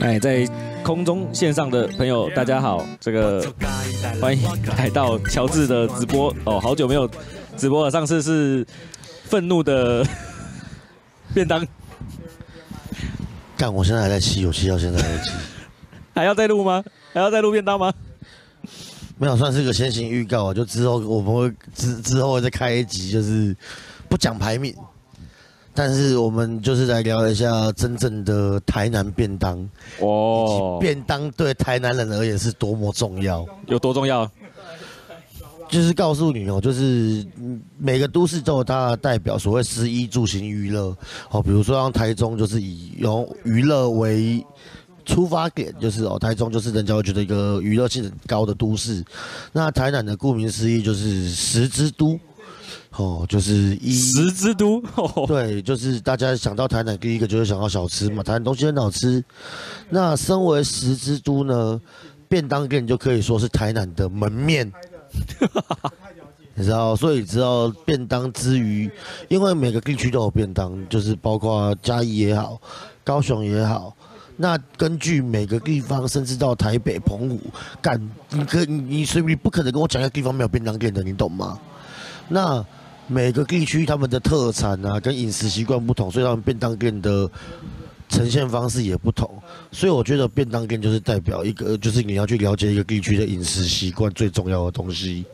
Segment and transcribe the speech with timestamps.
[0.00, 0.46] 哎，在
[0.82, 3.46] 空中线上的朋友，大家好，这个
[4.20, 4.42] 欢迎
[4.78, 7.08] 来到乔治的直播哦，好久没有
[7.56, 8.66] 直播了，上次是
[9.24, 10.04] 愤怒的
[11.34, 11.66] 便当，
[13.56, 15.30] 但，我现在还在吃，有吃到现在还在吃，
[16.14, 16.82] 还要再录吗？
[17.12, 17.92] 还要再录便当吗？
[19.20, 23.54] 没有，算是个先行预告啊，就之后我们会之之后会再开一集，就是
[24.08, 24.74] 不讲排名。
[25.74, 29.56] 但是我们就是来聊一下真正的台南便当
[30.00, 34.28] 哦，便当对台南人而言是多么重要，有多重要？
[35.68, 37.24] 就是告诉你哦，就是
[37.78, 40.96] 每个都市都有它的代表，所谓食衣住行娱乐
[41.30, 44.44] 哦，比如说像台中就是以用娱乐为
[45.10, 49.04] 出发点，就是哦，台中就是人家会觉得一个娱乐性很高的都市，
[49.52, 52.18] 那台南的顾名思义就是食之都。
[52.96, 59.24] 哦，就是一食之都，哦，对，就是大家想到台南，第一个就是想到小吃嘛，台南东西很好吃。
[59.88, 61.80] 那身为食之都呢，
[62.28, 64.70] 便当店就可以说是台南的门面，
[66.54, 68.90] 你知道，所以知道便当之余，
[69.28, 72.60] 因为每个地区都有便当，就是包括嘉义也好，
[73.04, 73.96] 高雄也好。
[74.42, 77.38] 那根据每个地方，甚至到台北、澎湖，
[77.82, 81.58] 干，你可你你所以你不可能跟我讲一个地方没有便当店的，你懂吗？
[82.26, 82.64] 那
[83.06, 87.30] 每个地区他们的特产啊，跟饮食习惯不同，所以他们便当店的
[88.08, 89.30] 呈现方式也不同。
[89.70, 95.26] 所以我觉得便当店就是代表一个，就是你要去了解一个地区的饮食习惯最重要的东西。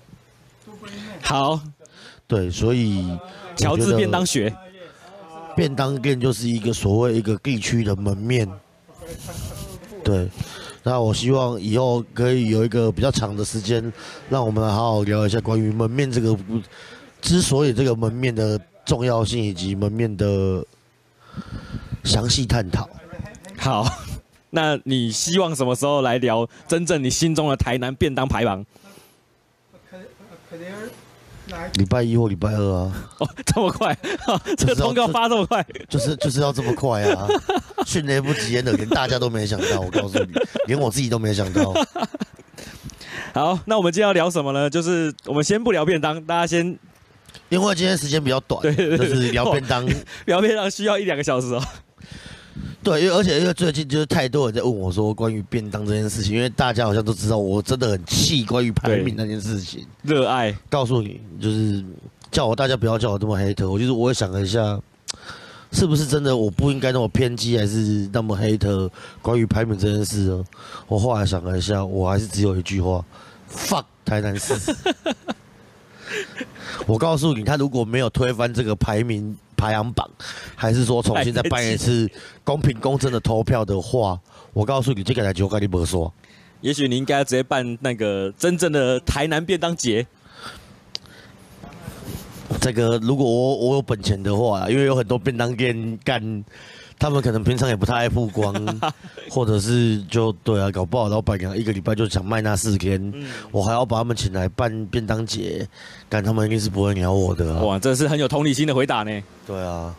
[1.23, 1.61] 好，
[2.27, 3.17] 对，所以
[3.55, 4.53] 乔治便当学，
[5.55, 8.51] 便当店就是一个所谓一个地区的门面。
[10.05, 10.29] 对，
[10.83, 13.93] 那我希望以后可以有一个比较长的时间，
[14.31, 16.37] 让我们来好好聊一下关于门面这个。
[17.23, 20.65] 之所以这个门面的重要性以及门面的
[22.05, 22.89] 详细探讨，
[23.59, 23.85] 好，
[24.51, 28.65] 那你希望什么时候来聊真正你心中的台南便当排行？
[31.75, 32.93] 礼拜一或礼拜二啊？
[33.19, 33.97] 哦， 这么快？
[34.57, 35.65] 这个通告发这么快？
[35.89, 37.29] 就是就是要这么快啊！
[37.87, 40.33] 迅雷不及掩耳，连大家都没想到，我告诉你，
[40.67, 41.73] 连我自己都没想到。
[43.33, 44.69] 好，那我们今天要聊什么呢？
[44.71, 46.79] 就是我们先不聊便当，大家先。
[47.49, 49.87] 因为今天时间比较短，对，对，对，就是聊便当，
[50.25, 51.63] 聊便当需要一两个小时哦。
[52.87, 60.57] 对，因为而且因为最近就是太多人在问我说关于便当这件事情，因为大家好像都知道我真的很气关于排名那件事情，热爱。
[60.71, 61.85] 告诉你，就是
[62.31, 64.81] 叫我大家不要叫我这么黑特，我就是我也想了一下，
[65.73, 68.89] 是不是真的我不应该那么偏激，还是那么黑特
[69.21, 70.45] 关于排名这件事呢？
[70.87, 73.05] 我后来想了一下，我还是只有一句话
[73.53, 74.55] ：fuck 台南市。
[76.87, 80.09] 我告诉你，他如果没有推翻这个排名排行榜，
[80.55, 82.11] 还是说重新再办一次
[82.45, 84.19] 公平公正的投票的话，
[84.53, 86.13] 我告诉你，这个台就跟你不说。
[86.61, 90.07] 也许你应该直接办那个真正的台南便当节。
[92.61, 96.45] 这个如果我我有本钱的话，因为有很多便当店干。
[96.99, 98.55] 他们可能平常也不太爱曝光，
[99.31, 105.69] 或者是就对啊，搞不好老板娘一个礼拜就想卖那四天，嗯，我还要把他们请来办便当节，
[106.09, 107.63] 但他们一定是不会鸟我的，啊。
[107.63, 109.23] 哇，这是很有同理心的回答呢。
[109.47, 109.95] 对啊，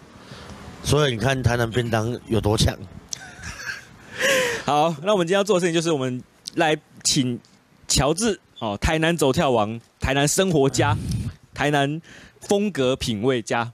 [0.84, 2.76] 所以你看台南便当有多强。
[4.66, 6.22] 好，那我们今天要做的事情就是我们
[6.56, 7.40] 来请
[7.88, 10.98] 乔治哦，台南走跳王，台南生活家，
[11.54, 12.02] 台南
[12.42, 13.72] 风格品味家。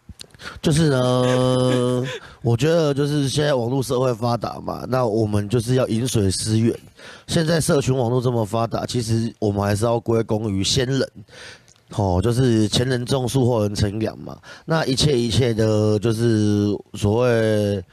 [0.61, 2.03] 就是呢，
[2.41, 6.77] 我觉得就是现在网络社会发达嘛，那我们就是要饮水思源。
[7.27, 11.09] 现在社群网络这么发达，其实我们还是要归功于先人，
[11.95, 14.37] 哦，就是前人种树，后人乘凉嘛。
[14.65, 17.83] 那一切一切的，就是所谓。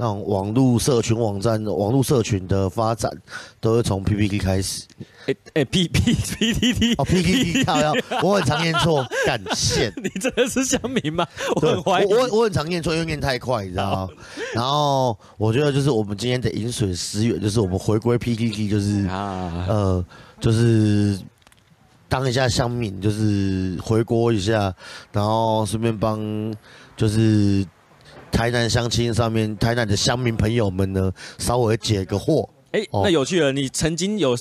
[0.00, 3.12] 那种网络社群网站、网络社群的发展，
[3.60, 4.84] 都是从 PPT 开始。
[5.26, 9.92] 哎哎，P P P T T 哦，PPT，好呀，我很常念错， 感谢。
[10.02, 11.26] 你真的是乡民吗？
[11.54, 12.06] 我很怀疑。
[12.06, 14.08] 我我，我很常念错，因为念太快，你知道吗？
[14.54, 20.04] 然后我觉得就是我们今天的饮水思源，就是我们回归 PPT，就是啊，呃，
[20.40, 21.20] 就是
[22.08, 24.74] 当一下乡民，就是回锅一下，
[25.12, 26.18] 然后顺便帮
[26.96, 27.66] 就是。
[28.30, 32.48] 台南相亲上面，台南的乡民朋友们呢，稍微解个惑。
[32.72, 34.38] 哎、欸，那有趣了，你曾经有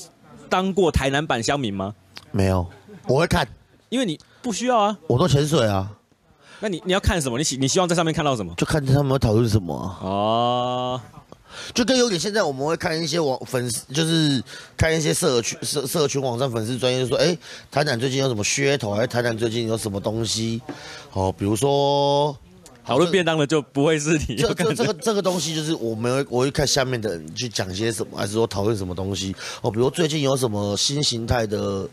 [0.48, 1.94] 当过台南版乡民吗？
[2.32, 2.66] 没有，
[3.08, 3.48] 我会看，
[3.90, 4.98] 因为你不需要啊。
[5.08, 5.92] 我都潜水啊。
[6.62, 7.38] 那你你要看什么？
[7.38, 8.54] 你希你希望在上面看到什么？
[8.56, 9.98] 就看他们讨论什么啊。
[10.02, 11.02] 哦，
[11.74, 14.44] 就跟有点现在我们会看一些网粉丝，就是
[14.78, 17.36] 看一些社区社社群网站粉丝专业，就说哎，
[17.72, 20.62] 台南最近有什么噱头，还是台南最近有什么东西？
[21.14, 22.38] 哦，比如说
[22.90, 24.36] 讨论便当的就不会是你。
[24.36, 29.36] 这这这个这个东西就是我们会我会看下面的人去讲些什么，还是说讨论什么东西？
[29.62, 31.88] 哦，比如最近有什么新形态的。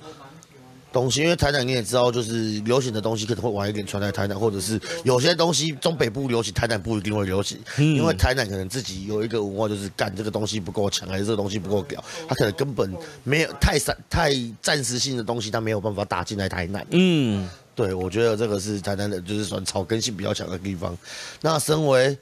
[0.92, 12.90] 东西，因为台南你也知道，就是流行的东西可能会晚一点传来台南，或者是有些东西中北部流行，台南不一定会流行，因为台南可能自己有一个文化，就是干这个东西不够强，还是这个东西不够屌，他可能根本
[13.24, 14.32] 没有太散太
[14.62, 16.86] 暂时性的东西，他没有办法打进来台南。
[16.92, 17.46] 嗯，
[17.76, 20.98] 对，我觉得这个是台南的，就是算草根性比较强的地方。
[21.40, 22.18] 那身为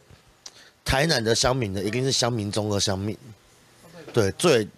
[0.85, 3.17] 台南的乡民呢，一定是乡民中的乡民，
[4.13, 4.69] 对，最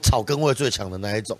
[0.00, 1.36] 草根味最强的那一种。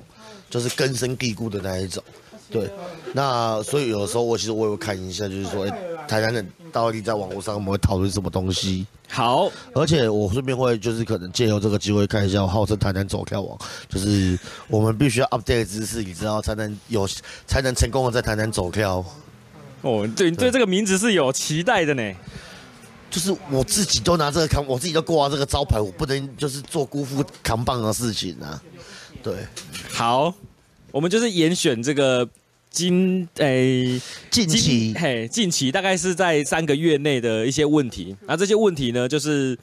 [0.51, 2.05] 就是根深蒂固的那一种，
[2.53, 2.71] 对，
[3.15, 8.87] 那所以有的时候我其实我也会看一下，就是说，哎，台南人到底在网络上我们会讨论什么东西？
[9.09, 13.59] 好，而且我顺便会就是可能借由这个机会看一下，我号称台南走跳王，
[13.89, 14.39] 就是
[14.69, 17.09] 我们必须要 update 知识，你知道才能有
[17.47, 19.05] 才能成功的在台南走跳。
[19.81, 22.15] 哦，对，你对这个名字是有期待的呢。
[23.11, 28.63] 就是我自己都拿这个扛，我自己都挂这个招牌，我不能就是做辜负扛棒的事情啊。
[29.23, 29.35] 对，
[29.91, 30.33] 好，
[30.91, 32.27] 我们就是严选这个
[32.73, 39.57] 今诶、欸、近期嘿近期大概是在三个月内的一些问题，那这些问题呢，就是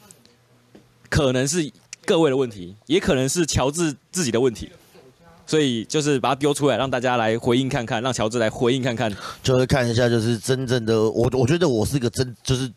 [1.09, 1.69] 可能是
[2.05, 4.69] 各位的问题，也可能是乔治自己的问题，
[5.47, 12.71] 所以就是把它丢出来，让大家来回应看看，让乔治来回应看看，就是看一下，就是真正的我，我觉得我是一个真就是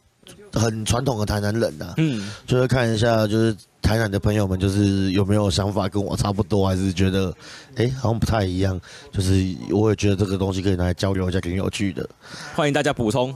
[0.55, 3.55] 很传统的台南人呐、啊，嗯，就是看一下就是。
[3.83, 7.35] 台南的朋友们，就是有没有想法跟我差不多，还是觉得，
[7.75, 8.81] 哎、欸，好像不太一样？
[9.13, 12.09] 就是我也觉得这个东西可以拿来交流一下，挺有趣的。
[12.55, 13.35] 欢迎大家补充。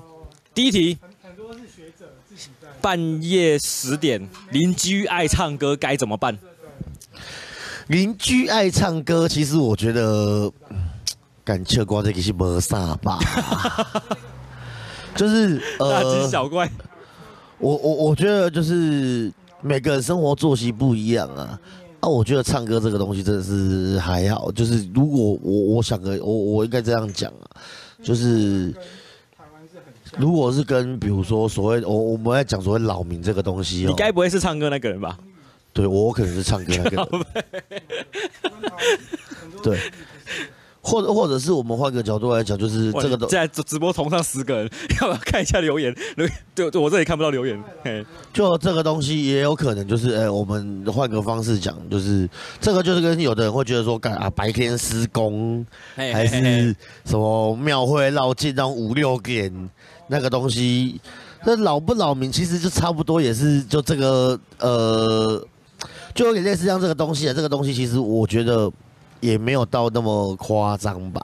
[0.55, 2.07] 第一题，很多是学者
[2.81, 6.39] 半夜十点，邻居爱唱歌该怎么办？
[7.89, 10.51] 邻居爱唱歌，其实我觉得，
[11.45, 13.19] 敢切瓜这个是没啥吧？
[15.17, 16.71] 就是呃，大惊小怪。
[17.59, 19.31] 我我我觉得就是。
[19.63, 21.59] 每个人生活作息不一样啊，
[22.01, 24.53] 啊，我觉得唱歌这个东西真的是还好。
[24.53, 27.51] 就是如果我我想个我我应该这样讲啊，
[28.03, 28.75] 就是
[30.19, 35.19] 如果是跟比如说所谓我我们在讲所谓扰民这个东西，你该不会是唱歌那个人吧？
[35.73, 37.07] 对，我可能是唱歌那个人。
[39.63, 39.79] 对。
[40.87, 45.93] 或者或者是我们换个角度来讲，就是这个都现在直播同上十个人， 要不要看一下留言？
[46.55, 47.61] 对，对我这里看不到留言。
[47.83, 52.31] 嘿，就这个东西也有可能就是，哎、欸，我们换个方式讲，就是
[52.61, 55.67] 这个就是跟有的人会觉得说，干啊，白天施工，
[55.97, 56.75] 还是
[57.05, 59.53] 什么庙会绕境到五六点
[60.07, 61.01] 那个东西，
[61.45, 65.45] 那扰不扰民，其实就差不多也是就这个呃，
[66.15, 68.71] 就有点类似像这个东西啊，这个东西其实我觉得。
[69.27, 71.21] 也没有到那么夸张吧，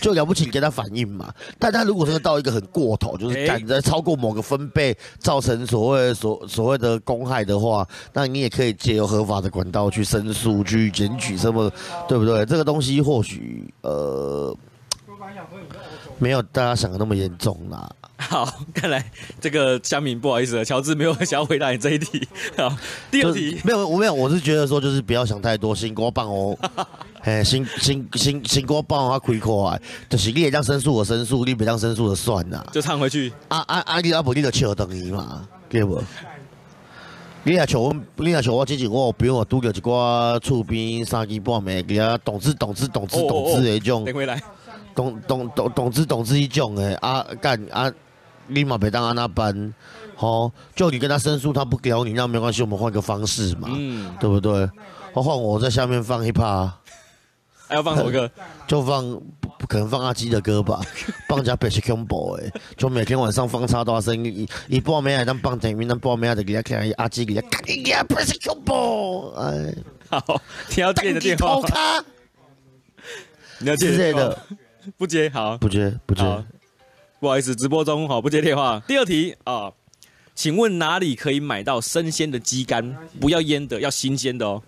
[0.00, 1.32] 就了不起给他反应嘛。
[1.58, 11.70] 但他如果说到一个很过头，就是赶着超过某个分贝，造成所谓所所谓的公害的话，那你也可以借由合法的管道去申诉、去检举什么，
[12.08, 12.46] 对不对？
[12.46, 14.56] 这个东西或许呃，
[16.20, 17.90] 没有大家想的那么严重啦。
[18.18, 19.02] 好，看来
[19.40, 22.28] 这个乡民不好意思了，乔治没有想要回答你这一题。
[22.56, 22.70] 好，
[23.10, 26.56] 第二题没有，我没有，我是觉得说就是不要想太多，新锅棒哦，
[27.24, 29.80] 哎，新新新新锅棒啊，亏亏
[30.10, 33.32] 就是你也当申诉我申诉，你别当申诉的算呐，就唱回去。
[33.48, 34.00] 啊啊啊！
[34.02, 36.02] 你阿伯你就笑等于嘛，对不？
[37.42, 44.42] 你也像我，你也像我之前我比如我拄着一寡厝边三更半暝，给他懂之懂之懂之懂之的种，等回来，
[44.94, 47.92] 懂懂懂懂之懂之一种诶，啊干啊！
[48.48, 49.72] 立马别当安那班，
[50.16, 54.68] 好，就你跟他申诉，他不屌你，那没关系，我们换个方式嘛，嗯，对不对？
[55.12, 56.68] 我换我在下面放 hiphop，
[57.68, 58.28] 还要放什么歌？
[58.66, 59.08] 就放
[59.40, 60.80] 不不可能放阿基的歌吧，
[61.28, 69.72] 放加 bass combo 哎，就每天晚上放超大声，一一播没还当放等于那播没还得给他看阿基给他看一下 bass combo，哎，
[70.08, 70.42] 好，
[70.74, 71.60] 你要接的电话，
[73.58, 74.36] 你要接谁的？
[74.98, 76.22] 不接，好，不接，不接。
[77.18, 78.82] 不好意思，直播中好，不接电话。
[78.86, 79.72] 第二题啊，
[80.34, 82.96] 请问哪里可以买到生鲜的鸡肝？
[83.20, 84.62] 不要腌的，要新鲜的哦。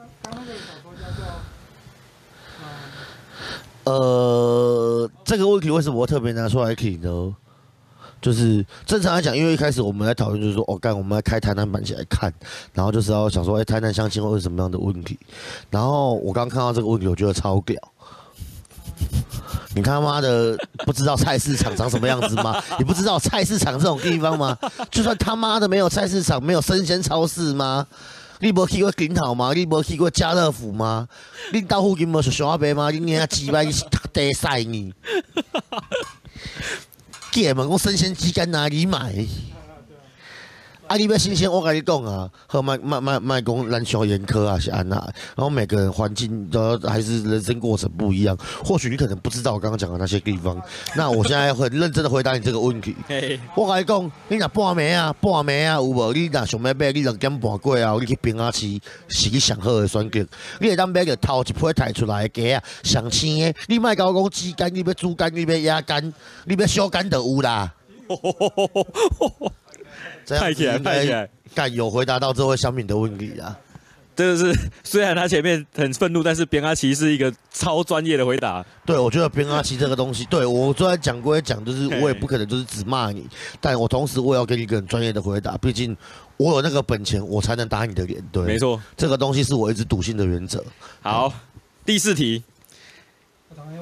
[3.84, 7.34] 呃，这个问题为什么我特别拿出来提呢？
[8.20, 12.32] 就是正常来讲，因为一开始我们来讨论，就是说，哦，干，我们来开台南版起来看，
[12.72, 15.18] 然后就是要想说，哎，台南相亲会有什么样的问题？
[15.70, 17.91] 然后我刚看到这个问题，我觉得超屌。
[19.74, 22.62] 你他妈的不知道菜市场长什么样子吗？
[22.78, 24.56] 你不知道菜市场这种地方吗？
[24.90, 27.86] 就算他妈的没有菜市场，没有生鲜超市吗？
[28.40, 29.52] 你没去过顶好吗？
[29.54, 31.08] 你没去过家乐福吗？
[31.52, 32.90] 你到附近没有小阿伯吗？
[32.90, 34.92] 你那鸡排是得晒你。
[37.30, 39.26] 给问我生鲜鸡肝哪里买？
[40.92, 40.96] 啊！
[40.96, 44.96] 你要新鲜，我跟你讲啊，和卖卖卖卖讲咱小严苛啊，是安那。
[45.34, 48.36] 然后每个人环境都还是人生过程不一样。
[48.62, 50.60] 或许你可能不知道我刚刚讲的那些地方。
[50.94, 52.94] 那我现在很认真的回答你这个问题。
[53.54, 56.12] 我跟你讲，你若半暝啊，半暝啊，有无？
[56.12, 58.66] 你若想要买，你两点半过啊，你去平安市
[59.08, 60.20] 是你上好的选择。
[60.60, 63.54] 你会当买个头一批抬出来的鸡啊，上青的。
[63.66, 66.12] 你卖甲我讲鸡肝，你要猪肝，你要鸭肝，
[66.44, 67.72] 你要小肝都有啦。
[70.38, 71.28] 太起来，太起来！
[71.54, 73.58] 敢有回答到这位小敏的问题啊？
[74.14, 78.62] 真的是，虽然他前面很愤怒，但是边阿奇是一个超专业的回答。
[78.84, 83.26] 对，我觉得边阿奇这个东西，对我虽然讲归讲，就是我也不可能就是只骂你，
[83.58, 85.96] 但我同时我也要给你一个很专业的回答，毕竟
[86.36, 88.22] 我有那个本钱，我才能打你的脸。
[88.30, 90.62] 对，没错，这个东西是我一直笃信的原则。
[91.00, 91.32] 好，
[91.86, 92.42] 第四题，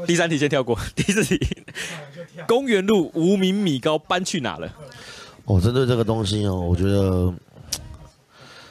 [0.06, 0.78] 第三题先跳过。
[0.94, 1.40] 第四题，
[2.46, 4.72] 公园路无名米糕搬去哪了？
[5.44, 7.32] 哦，针对这个东西哦，我觉得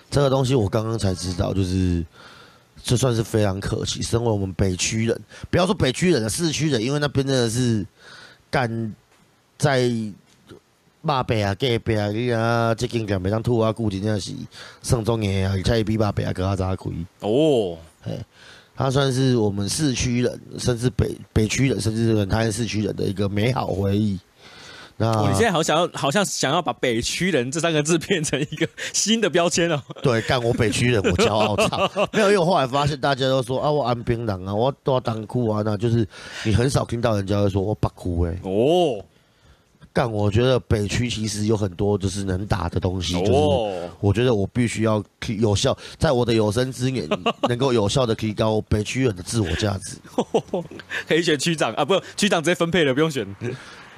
[0.10, 2.06] 这个东西我刚刚才知道，就是
[2.82, 4.02] 这算是非常可惜。
[4.02, 7.86] 身为我们北区人，不要说北区人了市区人，因为那边真的是
[8.50, 8.96] 干
[9.58, 9.92] 在
[11.02, 14.32] 骂北啊、盖北啊，你啊，这间店每当吐啊，估计真的是
[14.82, 16.90] 上中年啊，而且比马北啊更加早开。
[17.20, 18.18] 哦，嘿，
[18.76, 24.18] 他算是我们市区人，甚至北北区人，甚至是他是市区人的一个美好回忆。
[25.02, 29.82] 那你现在好想要，好像想要把北区人这三个字变成一个新的标签哦。
[30.04, 31.56] 对，干我北区人，我骄傲。
[31.56, 36.06] 操， 没有，因为我后来发现大家都说啊，我安槟人啊，我都要当哭啊，那就是
[36.44, 38.38] 你很少听到人家会说我北区哎。
[38.44, 39.02] 哦。
[39.92, 45.04] 干，我觉得北区其实有很多就是能打的东西，就是我觉得我必须要
[45.40, 47.08] 有效，在我的有生之年
[47.50, 49.98] 能够有效的提高北区人的自我价值。
[51.08, 53.26] 可以选区长啊，不，区长直接分配了，不用选。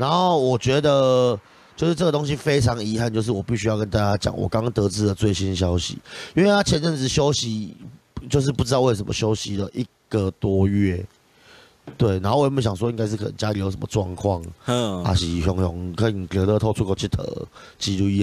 [0.01, 1.39] 然后我觉得，
[1.75, 5.95] 就是这个东西非常遗憾，就是我必须要跟大家讲，我刚刚得知的最新消息，
[6.33, 7.77] 因为他前阵子休息，
[8.27, 11.05] 就是不知道为什么休息了一个多月，
[11.97, 12.19] 对。
[12.19, 17.23] 然后我原本想说，应该是可能家里有什么状况，嗯，还是熊熊可能隔得透出国去投，
[17.77, 18.19] 之类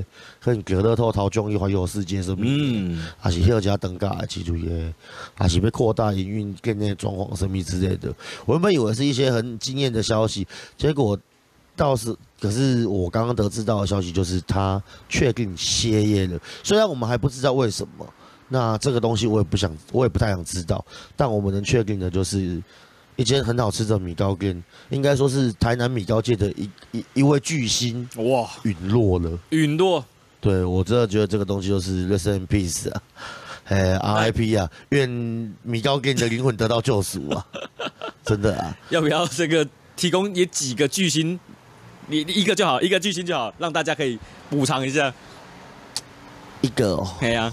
[0.00, 0.04] 的，
[0.40, 4.94] 可能隔得透逃中一环游世界什么，嗯，还是要加登嘎之类的，
[5.34, 8.12] 还是被扩大营运跟那状况什么之类的。
[8.44, 10.46] 我原本以为是一些很惊艳的消息，
[10.76, 11.18] 结果。
[11.78, 16.40] 倒是，可是我刚刚得知到的消息就是他确定歇业了。
[16.62, 18.06] 虽然我们还不知道为什么，
[18.48, 20.82] 那这个东西我也不想，我也不太想知道。
[21.16, 22.62] 但我们能确定的就是，
[23.16, 29.38] 一间很好吃的米糕店，应该说是台南米糕界的一一一位巨星哇陨落了。
[29.50, 30.04] 陨落，
[30.40, 33.02] 对我真的觉得这个东西就是 rest in peace 啊，
[33.64, 35.08] 哎 RIP 啊，愿
[35.62, 37.46] 米糕店的灵魂得到救赎啊！
[38.22, 41.40] 真的啊， 要不要这个提供也几个巨星？
[42.08, 44.18] 你一个就好，一个巨星就好，让大家可以
[44.50, 45.12] 补偿一下。
[46.60, 47.52] 一个哦，哎呀。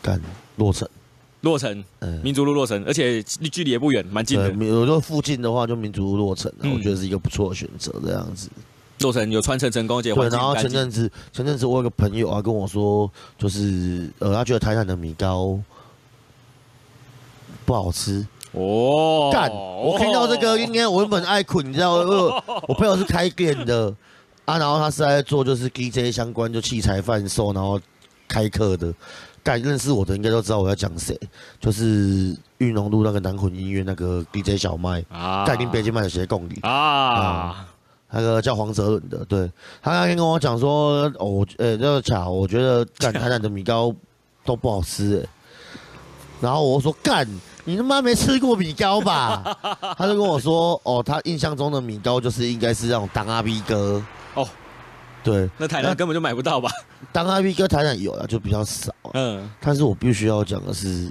[0.00, 0.20] 干，
[0.54, 0.88] 洛城，
[1.46, 4.50] 洛城，嗯，民族路洛城，而且离距离也不远，蛮近的。
[4.50, 7.92] 如果附近的话，就民族路洛城，我觉得是一个不错的选择。
[8.04, 8.48] 这样子，
[8.98, 10.28] 洛城有传承成功，而且对。
[10.28, 15.58] 然后前阵子，前阵子我有个朋友啊跟我说，就是呃，他觉得台南的米糕
[17.64, 18.26] 不好吃。
[18.52, 19.50] 哦，干！
[19.52, 22.42] 我听到这个，应该我原本爱困，你知道吗？
[22.66, 23.94] 我朋友是开店的
[24.46, 27.78] 啊，然后他是在做就是 DJ 相关，就器材贩售，然后
[28.26, 28.92] 开课的。
[29.46, 31.16] 干，认识我的应该都知道我要讲谁，
[31.60, 36.58] 就是裕农路那个南混音乐那个 DJ 小麦啊，盖丁北京卖的鞋供你。
[36.62, 37.64] 啊，
[38.10, 39.48] 那个叫黄泽伦的，对，
[39.80, 43.94] 他那天跟我讲说，哦，呃，那个巧，我觉得干台南的米糕
[44.44, 45.28] 都不好吃，哎，
[46.40, 47.24] 然后我说干。
[47.68, 49.42] 你他妈没吃过米糕吧？
[49.98, 54.00] 他就跟我说，哦，他印象中的米糕就是应该是那种当阿 B 哥。
[54.34, 54.46] 哦，
[55.26, 56.70] 对， 那台南根本就买不到吧？
[57.12, 58.94] 当阿 B 哥台南有啊，就比较少。
[59.14, 61.10] 嗯，但是我必须要讲的是，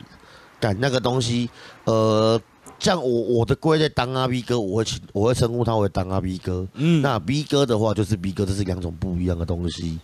[0.60, 1.50] 干那个东西，
[1.84, 2.40] 呃，
[2.80, 6.66] 像我我的归类当阿 B 哥，我会我会称呼他为当阿 B 哥。
[6.76, 10.00] 嗯，那 B 哥的话就是 B 哥，这是两种不一样的东西。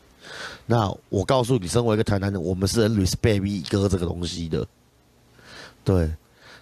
[0.65, 4.65] 那我告诉你，身为一个台南人，我们是很 respect B 哥这个东西的，
[5.84, 6.12] 对。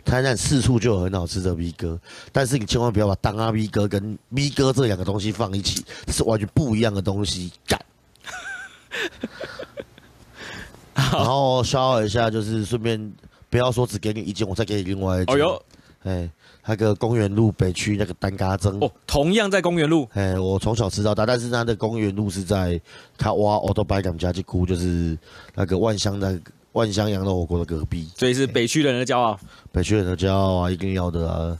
[0.05, 1.99] 台南四处就有很好吃的 V 哥，
[2.31, 7.51] 但是你千万不要把当阿 V 哥跟 V 哥这两个东西放一起，这是完全不一样的东西。
[7.67, 7.79] 干，
[10.95, 13.13] 然后消耗一下，就是顺便
[13.49, 15.35] 不要说只给你一件，我再给你另外一件。
[15.35, 15.63] 哦哟，
[16.03, 16.29] 哎，
[16.65, 20.07] 那个公园路北区那个单嘎蒸哦，同样在公园路。
[20.13, 22.79] 哎，我从小吃到大，但是他的公园路是在
[23.17, 25.17] 他挖奥多白港家具库，就是
[25.53, 26.39] 那个万香的
[26.73, 28.09] 万香羊肉火锅的隔壁。
[28.17, 29.39] 所以是北区人的骄傲。
[29.71, 31.57] 北区人的骄傲啊，一定要的啊。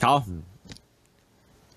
[0.00, 0.42] 好，嗯、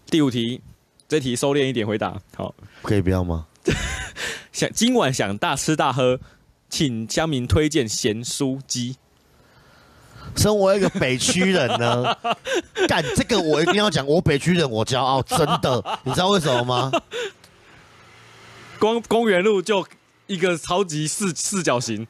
[0.08, 0.62] 第五题，
[1.08, 2.20] 这题收敛一点回答。
[2.36, 3.48] 好，可以不要吗？
[4.51, 6.20] 想今晚想大吃大喝，
[6.70, 8.98] 请乡民推荐咸酥鸡。
[10.36, 12.15] 身为一个北区人呢，
[12.88, 16.91] 干这个我一定要讲，我北区人我骄傲，真的， 你知道为什么吗？
[18.79, 19.86] 光公园路就
[20.27, 22.08] 一个超级四四角形。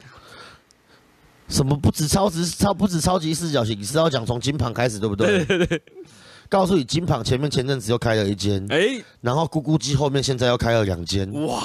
[1.52, 3.78] 什么不止超值超不止超级四角形？
[3.78, 5.46] 你是要讲从金旁开始对不对？
[5.46, 5.82] 对对对。
[6.48, 11.32] 告诉你，金旁前面前阵子又开了一间，哎、欸，然后咕咕鸡后面现在又开了两间。
[11.46, 11.64] 哇，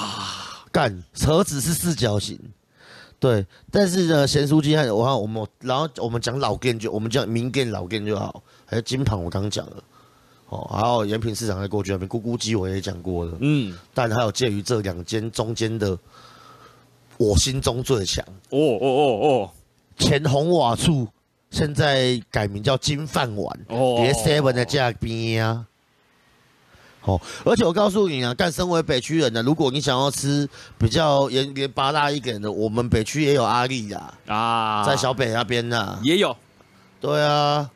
[0.71, 2.39] 干，车子是四角形，
[3.19, 3.45] 对。
[3.69, 8.43] 但是呢，咸酥鸡还有我看我们，然后我们讲老店就我们讲名店老店就好。
[8.65, 9.83] 还有金旁我刚刚讲了，
[10.49, 13.77] 哦，还有延平市场在过去那边咕咕鸡我也讲过了，嗯。
[13.93, 15.97] 但还有介于这两间中间的，
[17.17, 18.23] 我心中最强。
[18.51, 19.51] 哦哦哦哦。
[19.97, 21.07] 前红瓦处
[21.49, 25.65] 现在改名叫金饭碗，别 seven 的价边啊。
[27.03, 34.13] 哦，而且我告诉你啊，干身为北区人呢，如果你想要吃比较盐盐巴辣一点的，我们北区也有阿力呀。
[34.27, 36.35] 啊，在小北那边呢也有。
[36.99, 37.69] 对啊，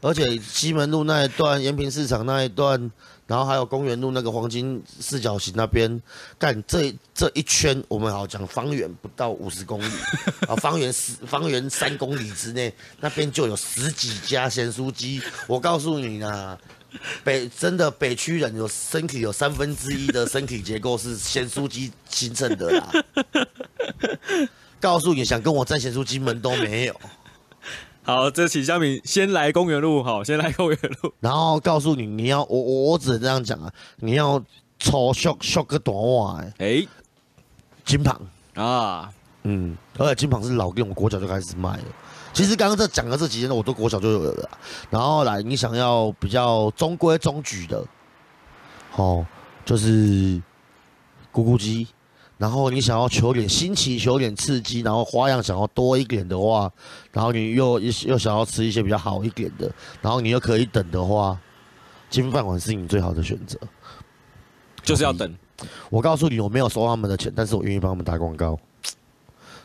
[0.00, 2.90] 而且西门路那一段、延平市场那一段。
[3.30, 6.02] 然后还有公园路那个黄金四角形那边，
[6.36, 9.92] 干这这一圈，我们好讲方圆不到五十公里，
[10.48, 15.22] 啊，方圆十方圆三公里之内，那边就有十几家咸酥鸡。
[15.46, 16.58] 我告诉你呢，
[17.22, 22.92] 北真的北区人有身体有三分之一的身体结构是咸酥鸡形成的啦。
[24.80, 27.00] 告诉你，想跟我占咸酥鸡门都没有。
[28.10, 34.42] 好，这请乡民先来公园路，好，先来公园路， 然后告诉你，你要我我我只能这样讲啊，你要
[34.80, 36.88] 抽削削个短袜，哎、欸，
[37.84, 38.20] 金旁
[38.54, 39.08] 啊，
[39.44, 41.84] 嗯，而且金旁是老店，我国小就开始卖了。
[42.32, 44.50] 其实刚刚这讲的这几间，我都国小就有了。
[44.90, 47.84] 然后来，你想要比较中规中矩的，
[48.96, 49.24] 哦，
[49.64, 49.86] 就是
[51.32, 51.86] 咕咕鸡。
[52.40, 56.72] 然后你想要求点新奇，求点刺激，然后花样想要多一点的话，
[57.12, 61.38] 然后你又又想要吃一些比较好一点的，然后你又可以等的话，
[62.08, 63.58] 金饭碗是你最好的选择。
[64.82, 65.36] 就是要等。
[65.90, 68.58] 我告诉你，我没有收他们的钱，但是我愿意帮他们打广告。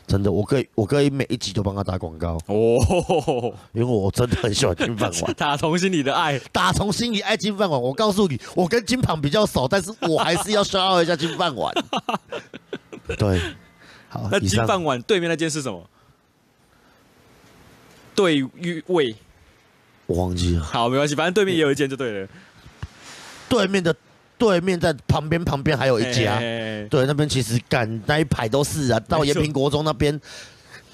[0.06, 7.80] 真的，我可以，我可以每一集都帮他打广告哦，因为我真的很喜欢金饭碗， 打从心里的爱，打从心里爱金饭碗。
[7.80, 11.74] 我告诉你，我跟金胖比较熟，但是我还是要消耗一下金饭碗。
[13.18, 13.40] 对，
[14.08, 15.84] 好，那金饭碗对面那间是什么？
[18.14, 19.16] 对玉味，
[20.06, 20.62] 我忘记了。
[20.62, 22.28] 好，没关系，反正对面也有一间就对了。
[23.48, 23.94] 对面的。
[24.38, 26.38] 对面在旁边，旁边还有一家，
[26.90, 29.00] 对，那边其实干那一排都是啊。
[29.08, 30.20] 到延平国中那边，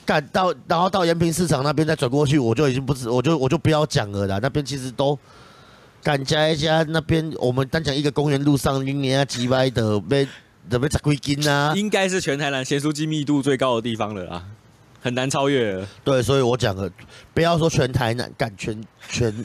[0.06, 4.38] 干到然后到延平市场那边再转过去，我就已经不知，我就我就不要讲了啦。
[4.40, 5.18] 那边其实都
[6.02, 10.26] 干加一加，那边我们单讲一个公园路上，一年几百的被
[10.70, 11.74] 准备砸几斤啊？
[11.76, 14.44] 应该是全台南咸酥鸡密度最高的地方了啊，
[15.00, 15.88] 很难超越了。
[16.04, 16.88] 对，所以我讲了，
[17.34, 19.44] 不要说全台南，干全全。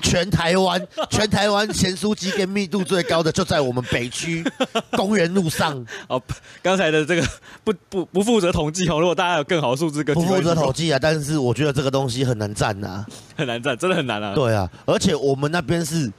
[0.00, 4.44] 全台湾， 全台湾咸酥鸡跟密度最高的就在我们北区
[4.92, 5.84] 公园路上。
[6.08, 6.20] 哦，
[6.62, 7.26] 刚才的这个
[7.64, 10.98] 不不不负责统计哦，如果大家有更好的数字，更不负责统计啊。
[11.00, 13.06] 但是我觉得这个东西很难占呐、啊，
[13.36, 14.34] 很难占，真的很难啊。
[14.34, 16.10] 对啊，而且我们那边是，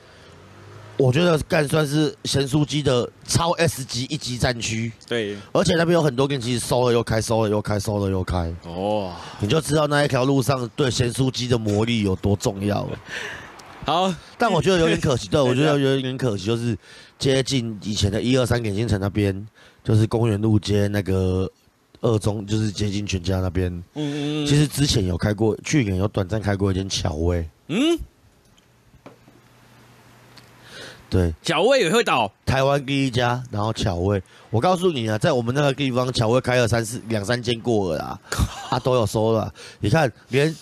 [0.97, 4.91] 我觉得干算是咸酥鸡的超 S 级一级战区。
[5.07, 8.53] 对，而且那边有很多店其实收了又开，收了又开，收了又开。
[8.65, 12.99] 哦，你就知道那一条路上对咸酥鸡的魔力有多重要了。
[13.85, 15.27] 好，但我觉得有点可惜。
[15.31, 16.77] 对，我觉得有点可惜，就是
[17.17, 19.47] 接近以前的一二三点心城那边，
[19.83, 21.49] 就是公园路街那个
[22.01, 23.71] 二中，就是接近全家那边。
[23.73, 24.45] 嗯嗯嗯。
[24.45, 27.49] 其实之前有开过，去年有短暂开过一间巧味。
[27.67, 27.97] 嗯。
[31.09, 32.31] 对，巧味也会倒。
[32.45, 38.19] 台湾第一家，然后巧味，我告诉你啊，在我们那个地方，巧味开了三四两三间过了啦，
[38.69, 39.51] 啊都有收了。
[39.79, 40.55] 你看，连。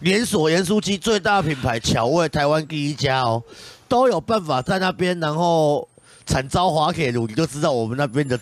[0.00, 3.42] 连锁盐酥鸡最大品牌巧味，台湾第一家哦，
[3.88, 5.88] 都有办法在那边，然后
[6.26, 8.38] 惨遭滑铁卢，你就知道我们那边的，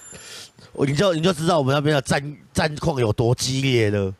[0.78, 4.12] 你就你就知道我们那边的战战况有多激烈了。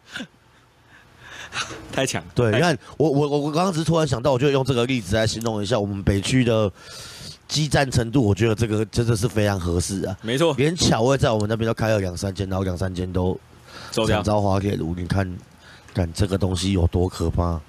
[1.93, 6.71] 太强，对，你看我我我我刚刚只是突然想到，我就用这个例子来形容一下我们北区的
[7.47, 10.17] 激战程度，我觉得这个真的是非常合适啊。
[10.23, 13.39] 没错，连巧味在我们那边都开了两三间，然后两三间都
[14.07, 15.37] 惨遭滑铁卢，你看。
[15.95, 17.61] 看这个东西有多可怕。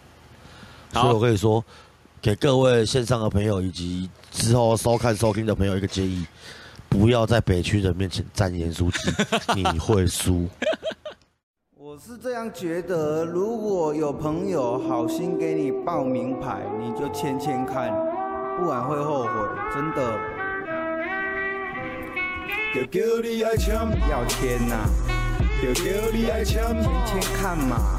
[0.91, 1.63] 所以我可以说，
[2.21, 6.25] 给各位线上的朋友以及之后收看收听的朋友一个建议：
[6.89, 9.11] 不要在北区人面前站盐酥鸡，
[9.53, 10.47] 你会输。
[11.77, 17.89] 我是这样觉得，如果有朋友好心给你报名牌，你就签签看，
[18.57, 19.29] 不然会后悔，
[19.73, 20.19] 真的。
[22.73, 23.75] 就叫你爱签，
[24.09, 24.89] 要签呐、啊，
[25.61, 25.83] 就叫
[26.13, 27.97] 你爱签，签签看嘛，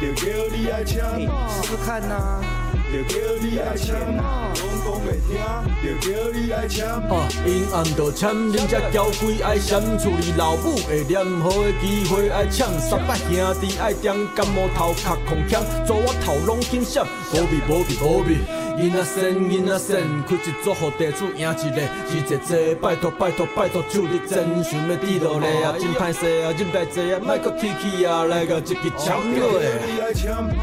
[0.00, 1.02] 你爱签，
[1.48, 2.63] 试试看呐。
[2.94, 5.34] 就叫你爱签，拢讲袂听，
[5.82, 6.86] 就叫你爱签。
[6.86, 18.38] 啊，因暗道签，恁这娇贵爱闪，处理老母会念好的机会爱抢，三八兄弟爱点，感冒头壳空腔，做我头拢紧闪，保庇保庇保庇，
[18.78, 29.66] 因仔神因仔神，开一组互地主赢一个，是姐姐拜托拜托拜托，祝你真想要滴落来啊，真歹势啊，真歹势啊，莫搁提起啊，来个一支签落来。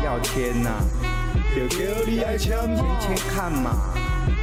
[0.06, 0.70] 要签呐。
[1.56, 3.94] 就叫你爱签，签签看嘛。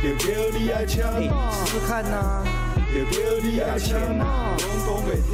[0.02, 1.04] 就叫你爱签，
[1.52, 2.44] 试试看呐。
[2.90, 5.30] 就叫你爱签，讲讲袂听。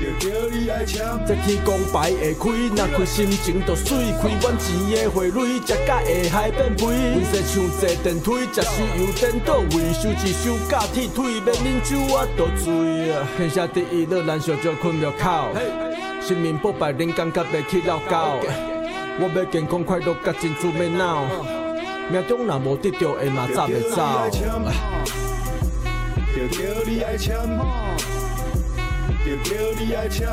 [0.00, 6.86] 就叫你爱签，这天公牌会开，若开心情就水，开阮钱的花蕊，食甲会海变肥。
[6.86, 13.28] 温势像坐电梯，食输油颠倒位，收一收甲铁腿，免啉酒我都醉啊。
[13.36, 15.52] 天下第一乐难受就困庙口，
[16.20, 18.38] 生命不败人感觉袂起老高。
[19.16, 21.24] 我要健康快乐，甲珍珠免脑。
[22.10, 23.96] 命中若无得到，会嘛走袂走。
[26.34, 27.38] 就叫你爱签，
[29.24, 30.26] 就叫你爱签，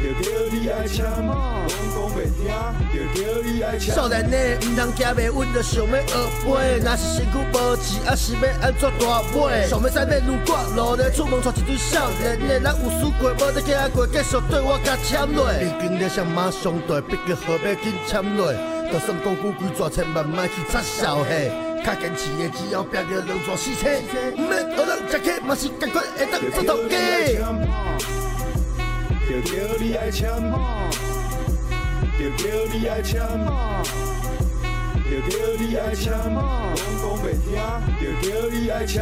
[0.00, 2.48] 就叫你爱签，讲讲袂听，
[2.88, 3.94] 就叫你爱签。
[3.94, 6.80] 少年的毋通惊袂稳，就想要学飞。
[6.80, 9.68] 若是身躯无钱，还是要安怎大买？
[9.68, 15.52] 想要使要路过路咧，出门带一堆少年的，咱有输过，无得惊过，继续对我甲签落。
[15.60, 18.50] 毕竟咧，想马上对，别个好要紧签落。
[18.90, 21.52] 就算讲句几绝，千万莫去插潲嘿。
[21.84, 24.00] 较坚持的，只要拼着两座四千，
[24.34, 26.96] 毋免学人食客，嘛是感觉会当做头家。
[29.30, 30.28] 就叫你爱签，
[32.18, 33.22] 就叫你爱签，
[35.08, 36.34] 就叫你爱签，讲
[36.98, 37.54] 讲袂听，
[38.00, 38.98] 就叫你爱签。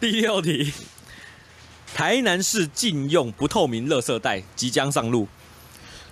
[0.00, 0.72] 第六题，
[1.94, 5.28] 台南市禁用不透明垃圾袋即将上路。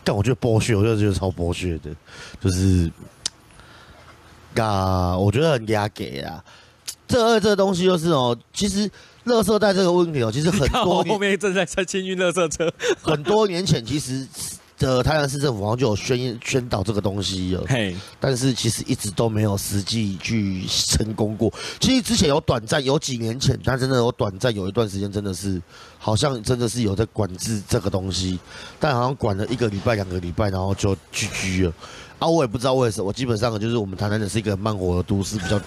[0.08, 1.94] 但我觉得剥削，我就觉得超剥削的，
[2.40, 2.90] 就是，
[4.56, 6.42] 啊，我觉得很压给啊。
[7.06, 8.90] 这这东西就是哦，其实
[9.26, 14.26] 垃圾袋这个问题哦，其实很多后面正在在清运垃圾车，很多年前其实
[14.78, 21.52] 的台南市政府好像就有宣宣导这个东西了，嘿，但是其实一直都没有实际去成功过。
[21.80, 25.60] 其实之前有短暂，有几年前，但真的有短暂，有一段时间真的是。
[26.00, 28.38] 好像真的是有在管制这个东西，
[28.78, 31.72] 但好像管了一个礼拜、两个礼拜，然后就 GG 了。
[32.20, 33.08] 啊，我也不知道为什么。
[33.08, 35.60] 我基本上就是我们台南的是一个慢火的都市，比较，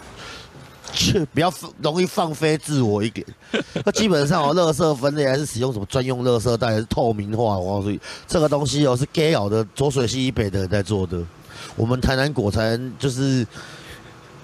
[1.34, 3.26] 比较容易放飞自我一点。
[3.86, 7.58] 那基本上哦，垃圾分类还是使用什么专用垃圾袋，还是透明化。
[7.58, 11.22] 我告诉你，这个东西哦是 gay 佬的左水西以北的人在做的。
[11.76, 13.46] 我们台南果才就是。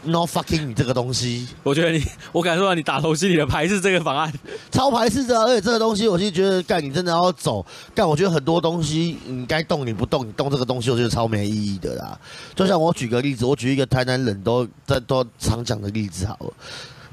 [0.07, 4.31] No fucking 你这个东西，我觉得你，我感受到你打头心里的排斥这个方案，
[4.71, 5.37] 超排斥的。
[5.37, 12.17] 而且这个东西，我就觉得，干你真的要走，干我觉得很多东西你该动你不动，你动这个东西，我觉得超没意义的啦。
[12.55, 16.53] 就像我举个例子，我举一个台南人都在都常讲的例子好了。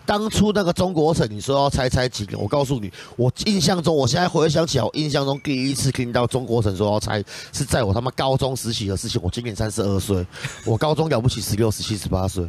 [0.06, 9.18] 当初那个中国城，你说要拆拆几个，我告诉你，我印象中，我现在回想起来，我印象中第一次听到中国城说要拆，是在我他妈高中时期的事情。
[9.24, 10.24] 我今年三十二岁，
[10.64, 12.46] 我高中了不起十六、十七、十八岁。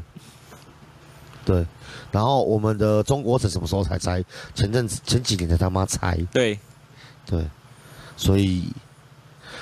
[1.46, 1.66] 对，
[2.12, 4.24] 然后我们的中国城什么时候才拆？
[4.56, 6.18] 前阵子前几年才他妈拆。
[6.34, 6.60] 对，
[7.24, 7.48] 对，
[8.18, 8.74] 所以，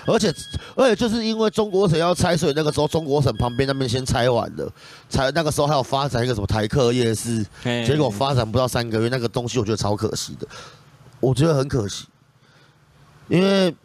[0.08, 0.34] 而且
[0.76, 4.72] 而且就是因为中国城要拆，所以那个时候中国城旁边那边先拆完了，
[5.10, 10.48] 才那个时候还有发展一个什么台客夜市，结果发展不到三个月，那个东西我觉得超可惜的，
[11.20, 12.06] 我觉得很可惜，
[13.28, 13.76] 因为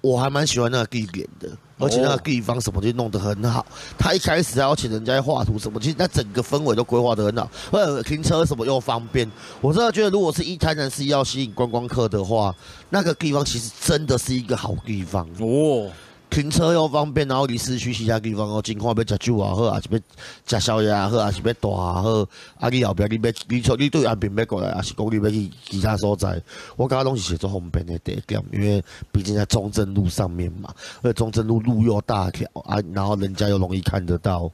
[0.00, 1.48] 我还蛮喜欢那个地点的。
[1.78, 3.64] 而且那个地方什么就弄得很好，
[3.98, 9.30] 他一开始还要请人家画图什么，其实那整个氛围都规划得很好，而且停车什么又方便。
[9.60, 12.54] 我真的觉得，如果是一台南市要吸引观光客的话，
[12.90, 15.90] 那个地方其实真的是一个好地方哦。
[16.28, 19.98] 停车又方便，然后离市区其他地方哦，近况要吃酒也好，还是要
[20.44, 26.40] 吃宵夜也好，还是要大也好，啊，你后边你要你从你对岸边要过来，还是讲你要去其他所在，
[26.76, 34.50] 我感觉拢是写做方便的地点，因为毕竟在中正路上面嘛，而且中正路路又大条啊，然后人家又容易看得到，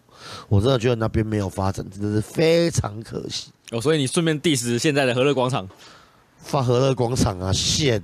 [0.48, 3.50] 我真的觉得那边没有发展，真的是非常可惜。
[3.70, 5.68] 哦，所以你顺便 diss 现在的和乐广场，
[6.38, 8.00] 发和乐广场啊，现。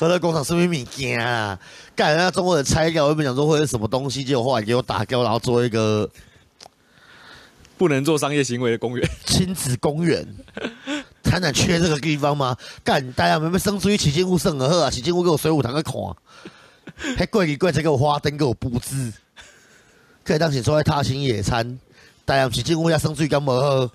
[0.00, 1.60] 和乐工厂是不是物件啊？
[1.94, 6.08] 干人家中国人拆掉，我原本想说会是什么东西，结果后来给我打掉，然后做一个
[7.76, 10.26] 不能做商业行为的公园，亲子公园。
[11.22, 12.56] 台南缺这个地方吗？
[12.82, 14.90] 干大家有没有生出去起进屋圣而喝啊？
[14.90, 15.94] 起进屋给我水舞堂去看，
[17.18, 19.12] 还贵你贵，再给我花灯给我布置，
[20.24, 21.78] 可以当起出来踏青野餐。
[22.24, 23.90] 大家起进屋要生出去干嘛喝？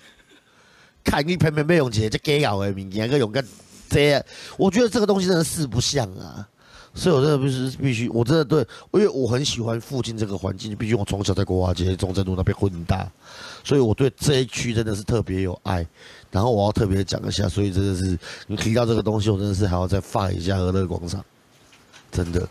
[1.02, 3.44] 看你偏偏要用一个这假搞的物件，个用个。
[3.88, 4.24] 这，
[4.56, 6.46] 我觉得这个东西真的四不像啊，
[6.94, 8.60] 所以我真的必须必须，我真的对，
[8.92, 13.10] 因为我很喜欢附近这个环境，毕竟我从小在国华街、中正路那边混大，
[13.64, 15.86] 所以我对这一区真的是特别有爱。
[16.30, 21.24] 然后我要特别讲一下，所以真的是你提到这个东西，我真的是还要再发一下和乐广场，
[22.10, 22.46] 真的。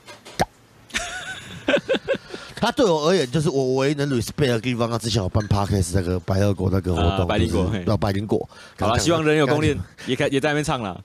[2.65, 4.89] 他对我而言，就是我唯一能 respect 的地方。
[4.89, 8.49] 他之前有办 parkas 那个白乐果那个活动，百灵果，叫百灵果。
[8.80, 10.99] 好了，希望人有功练，也开也在那边唱了。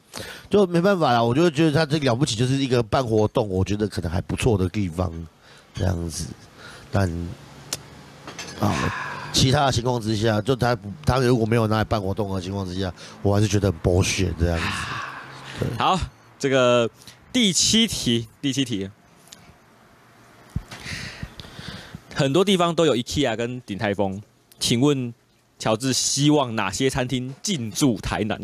[0.49, 5.13] 就没办法啦，我就觉得他这了不起，就是一个办活动，我觉得可能还不错的地方，
[5.75, 6.29] 这样子。
[6.91, 7.07] 但
[8.59, 8.75] 啊，
[9.31, 15.67] 其他的情况之下，就他他如果没有拿来办活动的情况之下，我还是觉得很剥削这样子。
[15.79, 16.01] 好，
[16.39, 16.89] 这个
[17.31, 18.89] 第七题，第七题。
[22.21, 24.21] 很多地方都有 IKEA 跟鼎泰丰，
[24.59, 25.15] 请问
[25.59, 28.39] 乔治希望哪些餐厅进驻台南？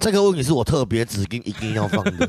[0.00, 2.28] 这个问题是我特别指定一定要放的。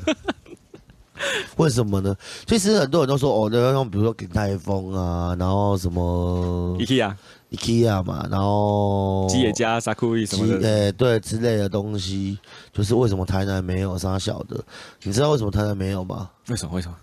[1.57, 2.15] 为什么呢？
[2.45, 7.15] 其实很多人都说哦，那像比如说鼎泰丰啊，然后什么 IKEA、
[7.49, 12.37] IKEA 嘛，然后吉野家、Sakuri 什么的，哎，对，之类的东西，
[12.71, 13.97] 就是为什么台南没有？
[13.97, 14.63] 啥小的？
[15.01, 16.29] 你知道为什么台南没有吗？
[16.47, 16.75] 为什么？
[16.75, 16.95] 为什么？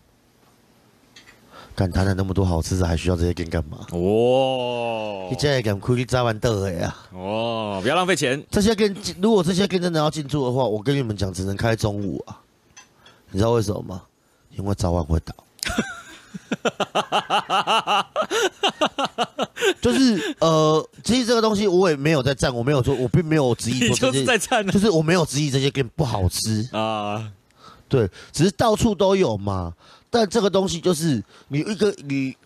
[1.80, 3.78] 敢谈了那么多好吃的，还需要这些店干嘛？
[3.92, 6.94] 哦，你这敢亏你砸完豆了呀？
[7.10, 8.44] 哦，不要浪费钱。
[8.50, 12.36] 这些店如果这些店真的要进驻的话，我跟你们讲，只能开中午啊。
[13.30, 14.02] 你知道为什么吗？
[14.54, 15.34] 因为早晚会倒。
[19.80, 27.32] 就是呃，其实这个东西我也没有在赞，我没有说，我并没有质疑说这些，在赞，就是我没有质疑这些店不好吃啊。
[27.88, 29.72] 对，只是到处都有嘛。
[30.10, 32.36] 但这个东西就是你一个你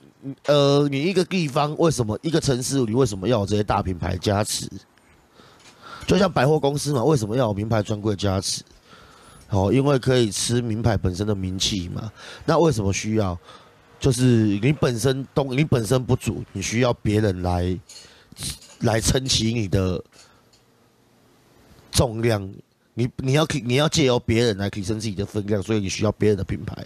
[0.45, 4.69] 呃，你一个地方为什么一个城市你为什么要有这些大品牌加持？
[6.07, 8.63] 就像百货公司嘛，为什么要有名牌专柜加持？
[9.51, 12.13] 哦，因为可以吃名牌本身的名气嘛。
[12.45, 13.39] 那为什么需要？
[14.01, 17.79] 就是你本身东你本身不足，你需要别人来
[18.81, 20.03] 来撑起你的
[21.91, 22.47] 重量。
[22.97, 26.77] 你你要你要借由别人来提升自己的分量，所以你需要别人的品牌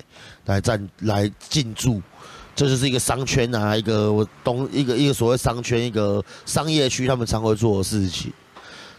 [0.47, 2.01] 来站来进驻，
[2.57, 8.33] 这就是一个商圈啊，一个东一个一个所谓商圈，一个商业区，他们常会做的事情。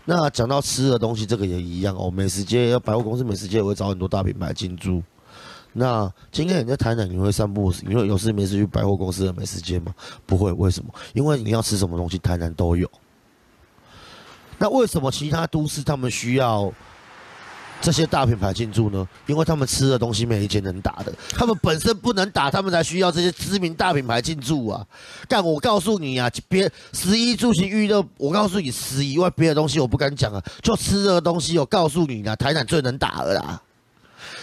[0.06, 2.12] 那讲到吃的东西，这个也一样哦。
[2.12, 5.02] 美食街百货公司，美食街也会找很多大品牌进驻。
[5.74, 9.93] 那今天你在台南，你会散步，你会有事没事去百货公司的美食街吗？
[10.28, 10.93] 不会，为什么？
[11.13, 12.88] 因为你要吃什么东西，台南都有。
[14.60, 16.72] 那为什么其他都市他们需要？
[17.82, 19.08] 这些大品牌进驻呢？
[19.26, 24.86] 因为他们吃的东西没一间能打的，他们本身不能打，他们才需要这些知名大品牌进驻啊！
[25.30, 33.62] 干，我告诉你啊，别十一住行娱乐，我告诉你，十以外别的东西我不敢讲啊，就吃这个东西，我告诉你啊，台南最能打了啦。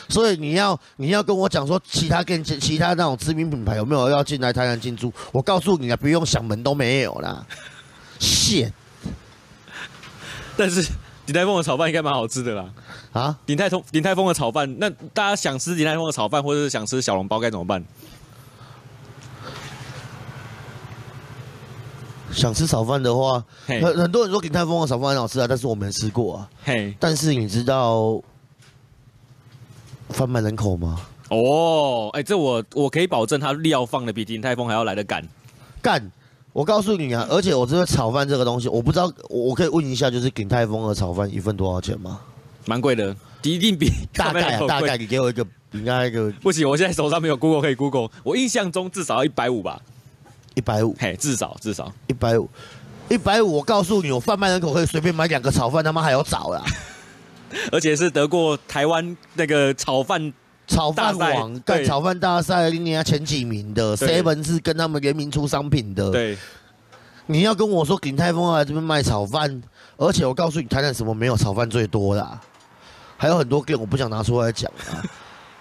[0.09, 5.13] 所以你要你要跟我讲说，其他跟其他那种知名品牌有没有要进来台南进驻？
[5.31, 7.45] 我告诉你啊，不用想门都没有啦。
[8.19, 8.73] 谢。
[10.57, 10.87] 但是。
[11.27, 12.65] 鼎泰丰的炒饭应该蛮好吃的啦，
[13.17, 13.39] 啊！
[13.47, 17.83] 鼎泰丰鼎泰丰的炒饭，那大家想吃鼎泰丰的炒饭，或者是想吃小笼包该怎么办？
[22.33, 26.51] 想吃炒饭的话，很很多人说鼎泰丰的炒饭很好吃啊，但是我没吃过啊。
[26.63, 28.21] 嘿，但是你知道
[30.11, 31.01] 贩卖人口吗？
[31.31, 35.27] 哦，哎，这我我可以保证，它料放的比鼎泰丰还要来得干，
[35.81, 36.13] 干。
[36.53, 42.21] 我告诉你啊，而且我这个炒饭这个东西，我不知道，我可以问一下，就是鼎泰丰的炒饭一份多少钱吗？
[42.67, 49.81] 蛮贵的，一定比大概啊， 大概你给我一个，应该一个不行，我现在手上没有 Google 可以 Google，我印象中至少要一百五吧，
[50.55, 51.93] 一百五，嘿，至少至少。
[52.09, 52.49] 一百五，
[53.09, 56.65] 一百五，我告诉你，我贩卖人口可以随便买两个炒饭，他妈还要找啦，
[57.71, 60.33] 而且是得过台湾那个炒饭
[60.67, 66.11] 炒饭网干炒饭大赛，人家前几名的，seven 是跟他们联名出商品的。
[66.11, 66.37] 对，
[67.27, 69.63] 你要跟我说鼎泰丰要来这边卖炒饭，
[69.97, 72.41] 而且我告诉你，台南什么没有炒饭最多的，啊，
[73.17, 75.05] 还有很多店我不想拿出来讲啊。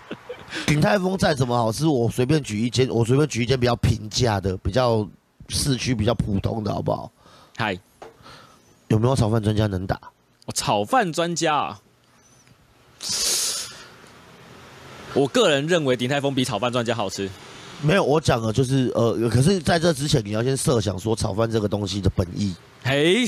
[0.65, 5.07] 鼎泰丰再怎么好吃，我随便举一间，我随便举一间比较平价的，比较
[5.49, 7.11] 市区比较普通的，好不好？
[7.57, 7.77] 嗨，
[8.87, 9.99] 有没有炒饭专家能打？
[10.53, 11.81] 炒饭专家啊！
[15.13, 17.29] 我个人认为鼎泰丰比炒饭专家好吃。
[17.81, 22.55] 没有，我讲的就是呃，可是在这之前，你要先设想说炒饭这个东西的本意。
[22.83, 23.27] 嘿，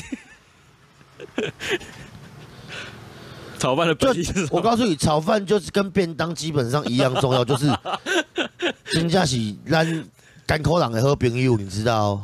[3.60, 7.68] 炒饭的本意是，我告诉你，炒饭就是跟便当基本上一样重要，就是
[8.92, 10.06] 真正是咱
[10.46, 12.24] 干口人的好朋友，你知道？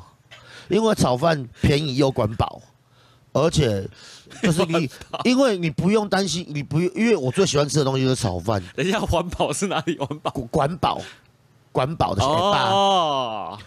[0.70, 2.62] 因为炒饭便宜又管饱，
[3.34, 3.88] 而且。
[4.42, 4.90] 就是你，
[5.26, 8.60] 因为你不用担心，你不用，因为我最喜欢吃的东西就是炒饭。
[8.76, 9.96] 等一下，环保是哪里？
[10.00, 10.32] 环保？
[10.32, 11.00] 管饱，
[11.72, 13.60] 管饱的学霸哦。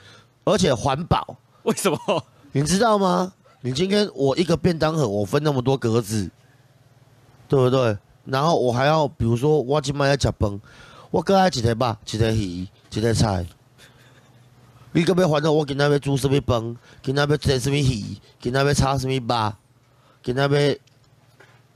[0.42, 1.98] 而且环保，为什么？
[2.50, 3.32] 你知道吗？
[3.60, 6.28] 你今天我一个便当盒，我分那么多格子，
[7.48, 7.96] 对不对？
[8.24, 10.60] 然后我还要，比如说我今晚要吃饭，
[11.10, 13.46] 我更爱一个肉，一个鱼，一个菜。
[14.92, 19.52] 你可别烦恼，我今天要煮什么饭，今天要煎什么鱼，今天要炒什么肉。
[20.22, 20.76] 今仔要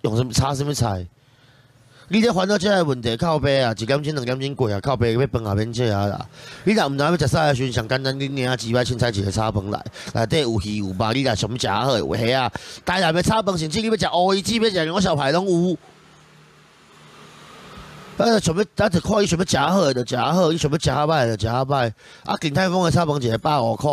[0.03, 1.07] 用什么炒什么菜？
[2.13, 6.27] 你咧烦恼这个问题靠背啊，一点钟两点钟过啊，靠背要饭也免吃啊啦。
[6.65, 9.81] 你若毋知要食啥时阵，上简单你领啊几百凊彩一个炒饭来，
[10.13, 12.53] 内底有鱼有肉，你若想食好有虾啊。
[12.85, 15.77] 大内面炒饭，甚至你要食乌鱼子，要食两小排拢有。
[18.17, 21.93] 啊，想要，啊，就看伊想要食好的就食好，伊想要食较歹就食较歹。
[22.25, 23.89] 啊，景泰丰的炒饭一个百五块。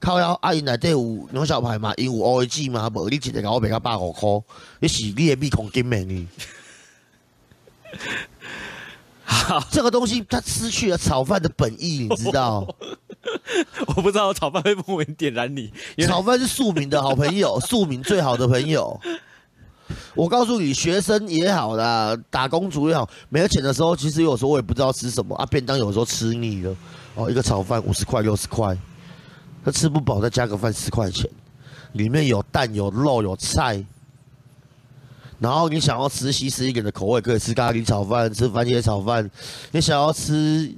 [0.00, 4.28] 靠腰阿姨内底有两小排嘛，因有乌鱼子嘛，无你一个甲我卖到百五块，
[4.80, 6.26] 你是你的米空金美女。
[9.24, 12.66] 好， 这个东西它失去了炒饭的本意，你知道？
[13.86, 15.72] 我不知道炒饭会不会点燃你。
[16.06, 19.00] 炒饭是庶民的好朋友， 庶民最好的朋友。
[20.14, 25.46] 我告诉你，学生也好啦，打工族也好，没有钱的时候，其实有时候我也不知道吃什么啊。
[25.46, 26.76] 便当有时候吃腻了，
[27.14, 28.76] 哦，一个炒饭五十块六十块。
[29.64, 31.30] 他吃不饱，再加个饭十块钱，
[31.92, 33.84] 里面有蛋有肉有菜，
[35.42, 39.28] 然后你想要吃西式一点的口味，可以吃咖喱炒饭，吃番茄炒饭；
[39.72, 40.72] 你想要吃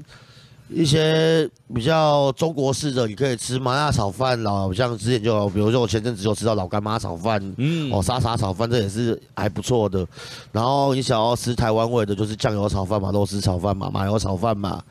[0.71, 4.67] 一些比较中国式的，你可以吃麻辣炒饭啦。
[4.75, 10.07] 像之前就，比如说我前阵子就吃到老干妈炒饭，嗯，哦沙茶炒饭这也是还不错的。
[10.51, 14.83] 然后你想要吃台湾味的，就是酱油炒饭嘛，肉丝炒饭嘛，麻油炒饭嘛，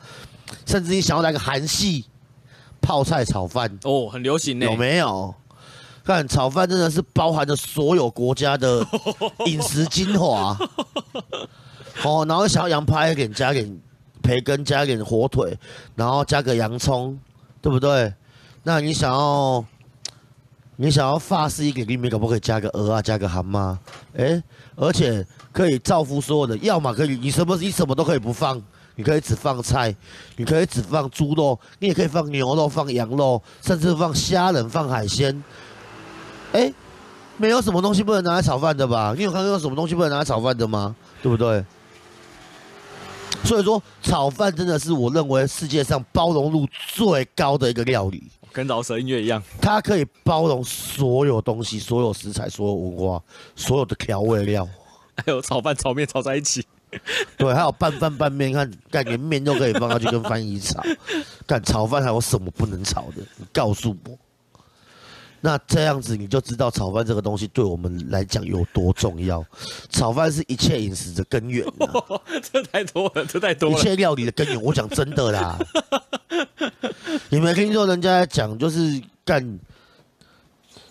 [0.64, 2.04] 甚至你想要来个韩系。
[2.86, 5.34] 泡菜炒饭哦，很流行呢，有没有？
[6.04, 8.86] 看炒饭真的是包含着所有国家的
[9.46, 10.56] 饮食精华。
[12.04, 13.80] 哦，然后想要羊排，给加点
[14.22, 15.58] 培根，加点火腿，
[15.94, 17.18] 然后加个洋葱，
[17.62, 18.12] 对不对？
[18.62, 19.64] 那你想要，
[20.76, 23.76] 你想要法式一点，里面可不可以加个鹅啊，加个蛤蟆？
[24.16, 24.42] 哎，
[24.76, 28.62] 而且可以造福所有的，要么可以，你什么你什么都可以不放。
[28.96, 29.92] 你可以只放菜，
[30.36, 35.42] 你可以只放猪肉，你也可以放牛肉、放羊肉，甚至放虾仁、放海鲜。
[36.54, 36.72] 哎，
[37.36, 39.12] 没有什么东西不能拿来炒饭的吧？
[39.16, 40.94] 你有看到有什么东西不能拿来炒饭的吗？
[41.20, 41.64] 对不对？
[43.44, 53.22] 所以说，炒饭真的是我认为世界上包容度最高的一个料理，跟饶舌音乐一样，它可以包容所有东西、所有食材、所有文化、
[53.56, 54.66] 所有的调味料，
[55.16, 56.64] 还有炒饭、炒面炒在一起。
[57.36, 60.80] 对，还有拌饭拌面，看干连面都可以放下去跟饭一起炒。
[61.46, 63.22] 干炒饭还有什么不能炒的？
[63.36, 64.16] 你告诉我。
[65.44, 69.44] 那这样子你就知道炒饭这个东西对我们来讲有多重要。
[69.90, 72.18] 炒饭是一切饮食的根源，啊。
[72.50, 73.78] 这太多了，这太多了。
[73.78, 75.58] 一切料理的根源，我讲真的啦。
[77.28, 79.60] 你没听说人家讲，就是干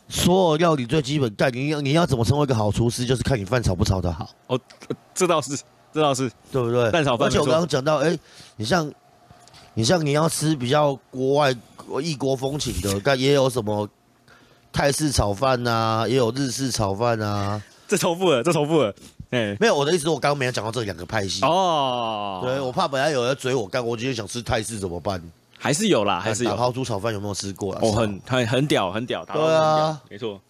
[0.08, 4.30] 所有料理最基本干，你要你要怎么成为一个好厨师，就是看你饭炒不炒得好。
[4.46, 4.60] 哦，
[5.16, 5.58] 这倒是。
[5.92, 6.92] 这倒是对不对？
[6.92, 8.16] 蛋炒饭，而且我刚刚讲到，哎，
[8.56, 8.92] 你像，
[9.74, 11.56] 你像你要吃比较国外
[12.02, 13.89] 异国风情的，但也有什么
[14.74, 17.62] 泰式炒饭呐、啊，也有日式炒饭啊。
[17.88, 18.94] 这重复了，这重复了。
[19.30, 21.46] 哎，没有，我的意思，我刚刚没有讲到这两个派系。
[21.46, 25.22] 哦，对，我怕本来有人追我干，我今天想吃泰式怎么办？
[25.58, 26.50] 还是有啦，还是有。
[26.50, 27.74] 打抛猪炒饭有没有吃过？
[27.82, 29.24] 哦，很很很屌，很屌。
[29.26, 30.42] 对啊，没错。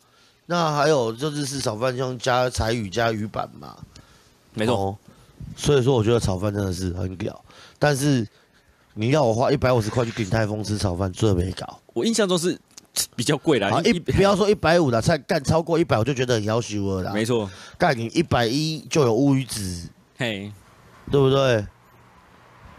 [0.46, 3.76] 那还有就日式炒饭，像加柴鱼加鱼板嘛，
[4.54, 4.98] 没错。
[5.56, 7.44] 所以说，我觉得炒饭真的是很屌，
[7.78, 8.28] 但是
[8.94, 11.80] 你要我花一百五十块去鼎泰丰吃炒饭，最没搞。
[11.94, 12.60] 我印象中是
[13.16, 17.14] 比较贵的，好一不要说一百五的菜干超过一百，我就觉得很要求了啦。
[17.14, 20.52] 没错，干你一百一就有乌鱼子，嘿，
[21.12, 21.66] 对不对？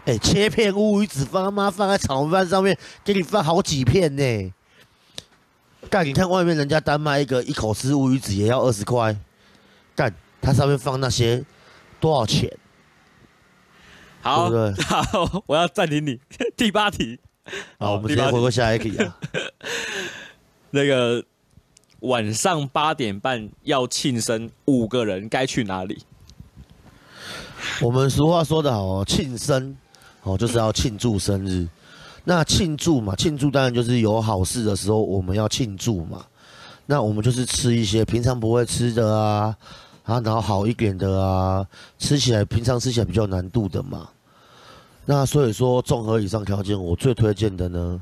[0.05, 4.53] 哎，切片乌鱼子放他妈放在炒饭上面，给你放好几片呢。
[5.89, 9.15] 干，你看外面人家单卖一个一口吃乌鱼子也要二十块，
[9.95, 11.43] 干，它上面放那些
[11.99, 12.55] 多少钱？
[14.21, 16.19] 好，对对 好，我要暂停你。
[16.57, 17.19] 第八题，
[17.79, 19.17] 好，我们直接回过下一题啊。
[20.71, 21.23] 那个
[21.99, 26.03] 晚上八点半要庆生，五个人该去哪里？
[27.81, 29.75] 我们俗话说得好哦，庆生
[30.23, 31.67] 哦就是要庆祝生日。
[32.23, 36.25] 那庆祝嘛，庆祝当然就是有好事的时候我们要庆祝嘛。
[36.87, 39.55] 那我们就是吃一些平常不会吃的啊，
[40.03, 41.65] 啊，然后好一点的啊，
[41.97, 44.09] 吃起来平常吃起来比较难度的嘛。
[45.05, 48.01] 那所以说，综合以上条件，我最推荐的呢，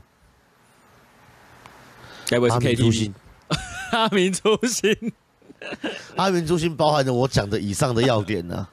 [2.28, 3.14] 该不会是 KTV？
[3.92, 4.96] 阿明初心，
[6.16, 8.70] 阿明初心包含着我讲的以上的要点呢、啊，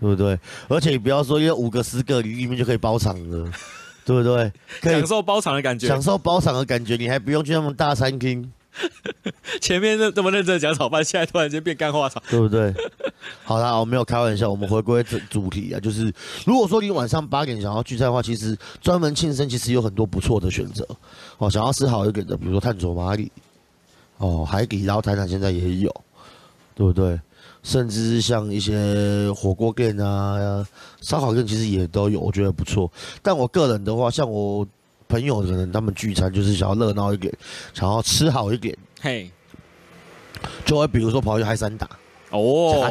[0.00, 0.38] 对不对？
[0.68, 3.50] 而且你不要说，因为五个十个你里面就可以包场了，
[4.04, 4.50] 对不对？
[4.80, 8.50] 可以 享受包场的感觉，享受包场的感觉，你还不用去那么大餐厅。
[9.60, 12.72] 前面这么认真讲炒饭，现在突然间变干话炒，对不对？
[13.44, 16.12] 好啦，我没有开玩笑，我们回归主主题啊，就是
[16.46, 20.86] 如果说你晚上八点想要聚餐的话，其实专门庆生其实有很多不错的选择
[21.38, 21.50] 哦。
[21.50, 23.30] 想要吃好一点的，比如说探索马里
[24.18, 25.94] 哦，海底捞台南现在也有，
[26.74, 27.20] 对不对？
[27.62, 30.66] 甚至像一些火锅店啊、
[31.00, 32.90] 烧烤店，其实也都有，我觉得不错。
[33.22, 34.66] 但我个人的话，像我。
[35.08, 37.32] 朋友可能他们聚餐就是想要热闹一点，
[37.72, 39.30] 想要吃好一点，嘿，
[40.64, 41.88] 就会比如说跑去嗨山打
[42.30, 42.90] 哦，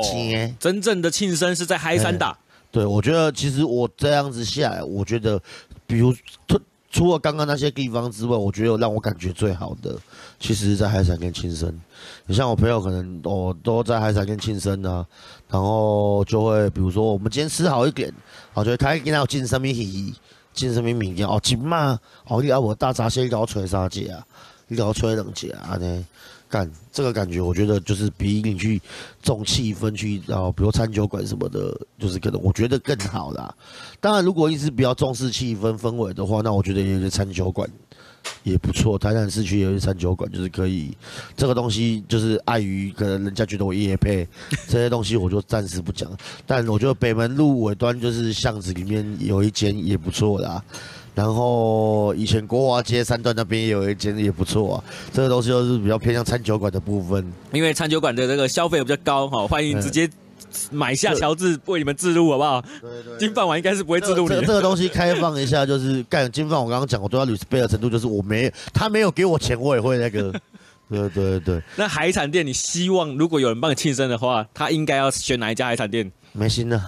[0.60, 2.38] 真正的庆生是在嗨山打。
[2.70, 5.40] 对，我觉得其实我这样子下来，我觉得，
[5.86, 6.14] 比如
[6.48, 6.60] 除
[6.92, 9.96] 除了刚刚那些地方之外，我觉得让我感觉最好的，
[10.40, 11.74] 其实是在海产跟庆生。
[12.26, 15.06] 你像我朋友可能哦都在海产跟庆生啊，
[15.50, 18.14] 然后就会比如说我们今天吃好一点，
[18.54, 20.14] 我觉得他今天要进什么戏。
[20.58, 21.40] 进什么名店哦？
[21.42, 24.26] 金嘛哦，你要我大闸蟹，你给我吹三只啊？
[24.68, 25.78] 你给我吹冷气啊？
[25.78, 26.06] 呢？
[26.50, 28.82] 干这个感觉，我觉得就是比你去
[29.22, 33.54] 重气氛去，然后比如餐酒馆什么的，就是可能我觉得更好啦。
[34.00, 37.70] 当然，如果一直比较重视气氛氛围的话，那我觉得也是餐酒馆。
[38.44, 40.96] 也不错，台南市区有一餐酒馆，就是可以。
[41.36, 44.28] 这个东西就是碍于可能人家觉得我夜配
[44.68, 46.10] 这些东西，我就暂时不讲。
[46.46, 50.64] 但我觉得北门路尾端就是巷子里面有一间也不错啦。
[51.14, 54.84] 然后以前国华街三段那边也有一间也不错啊。
[55.12, 60.10] 这个东西都是比较偏向餐酒馆的部分，因为餐酒馆的这个消费比较高哈，欢迎直接。
[60.72, 62.62] 买下乔治为你们自录好不好？
[62.82, 64.42] 对对，对，金饭碗应该是不会自录你的。
[64.42, 66.60] 这个东西开放一下，就是 干金饭。
[66.60, 70.34] 我刚刚讲，我对他 respect 的程度，就是我没他没有给我钱，我也会那个。
[70.90, 71.62] 对对对。
[71.76, 76.10] 那海产店，你希望如果有人帮你庆生的话，他应该要选哪一家海产店？
[76.32, 76.82] 梅心的，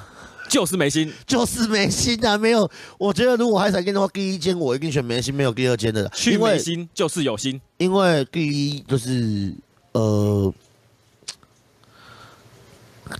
[0.47, 2.37] 就是梅心，就是梅心啊！
[2.37, 6.07] 没有，我觉得如果海产店的话，第一间我一定选梅心，没有第二间的。
[6.15, 9.53] 去梅心就是有心，因为第一就是
[9.91, 10.53] 呃。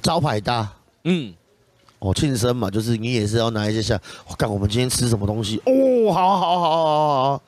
[0.01, 0.71] 招牌大，
[1.03, 1.33] 嗯，
[1.99, 5.61] 哦，庆生嘛，就是你也是要拿一些像，我、哦、干，我们今天吃什么东西？
[5.65, 7.43] 哦，好好好好好，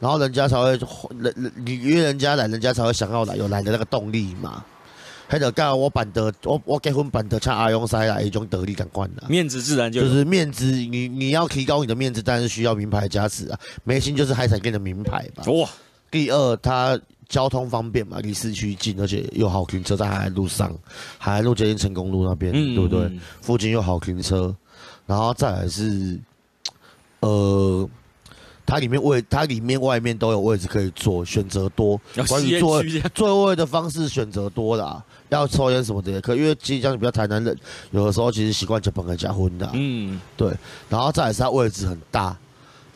[0.00, 0.78] 然后人家才会，
[1.18, 4.64] 人你约人家来，人家才会想要来，有来的那个动力嘛。
[5.28, 13.58] 还有刚刚我办的，我我结婚办的，像阿勇塞啦一种得力感官的，面子自然就就是面子，你你要提高你的面子，当然是需要名牌加持啊。
[13.82, 15.42] 眉心就是海产店的名牌吧。
[15.50, 15.66] 哇，
[16.12, 16.96] 第二它。
[17.28, 20.70] 交通方便嘛，离市区近，而且又好停车，在海岸路上，
[21.16, 23.10] 海岸路接近成功路那边，嗯、对不对？
[23.40, 24.54] 附近又好停车，
[25.06, 26.20] 然后再来是，
[27.20, 27.88] 呃，
[28.66, 31.98] 它里面位，它里面外面都有位置可以坐，选择多。
[32.28, 32.82] 关于座
[33.14, 37.58] 座位的方式选择多啦，要抽烟什么的也可以，因为即将比较台南人，
[37.92, 40.52] 有的时候其实习惯就本来结婚的，嗯，对。
[40.90, 42.36] 然后再来是它位置很大，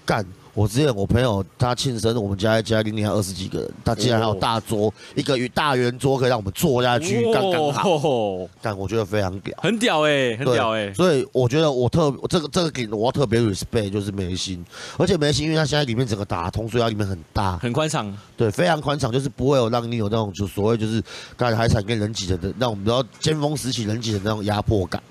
[0.05, 0.27] 干。
[0.57, 8.49] 我之前我朋友他庆生，我们家一家里面还二十几个人，他竟然还有大桌，一个大圆桌可以让我们坐下去，刚刚好。
[8.63, 10.95] 但我觉得非常屌，很屌哎、欸，很屌哎、欸。
[10.95, 14.65] 所以我觉得我特这个这个给我要特别 respect 就是梅心，
[14.97, 18.11] 而且梅心因为它现在里面整个打通，所以它里面很大，很宽敞。
[18.35, 21.03] 对，非常宽敞，就是不会有让你有那种就所谓就是
[21.37, 25.03] 刚才海产跟人挤人的那种比较尖峰时期人挤人的那种压迫感。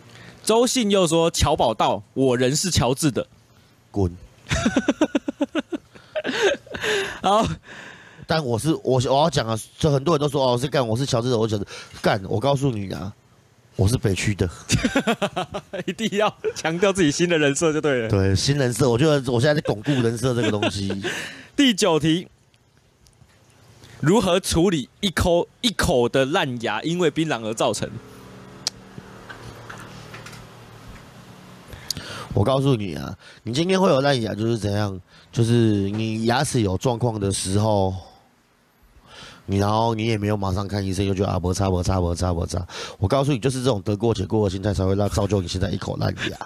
[0.44, 3.28] 周信又说：“乔宝道，我人是乔治的，
[3.92, 4.12] 滚。”
[7.22, 7.48] 好，
[8.28, 11.66] 但我是我我要讲啊，就很多人都说哦，是干我是乔治的，我讲的
[12.02, 13.12] 干，我告诉你啊，
[13.76, 14.50] 我是北区的，
[15.86, 18.10] 一定要强调自己新的人设就对了。
[18.10, 20.92] 对，新人设，我觉得我现在在巩固人设这个东西。
[21.56, 22.28] 第九题，
[24.02, 27.90] 如何处理一口一口的烂牙因为槟榔而造成？
[32.36, 35.00] 我告诉你啊，你今天会有烂牙就是怎样？
[35.32, 37.94] 就是你牙齿有状况的时候，
[39.46, 42.68] 你然后你也没有马上看医生，就觉得啊，摩擦摩擦摩擦摩擦。
[43.00, 46.38] 我告诉你，就是这种得过且过的心态才会让造就你现在一口烂牙。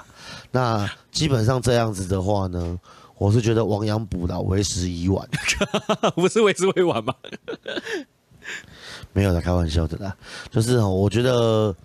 [0.51, 2.79] 那基本上这样子的话呢，
[3.17, 5.27] 我是觉得亡羊补牢，为时已晚。
[6.15, 7.15] 不是为时未晚吗？
[9.11, 10.15] 没有的开玩笑的啦，
[10.51, 11.75] 就是我觉得。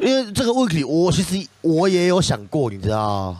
[0.00, 3.36] 因为这个问题，我其实我也有想过，你知道，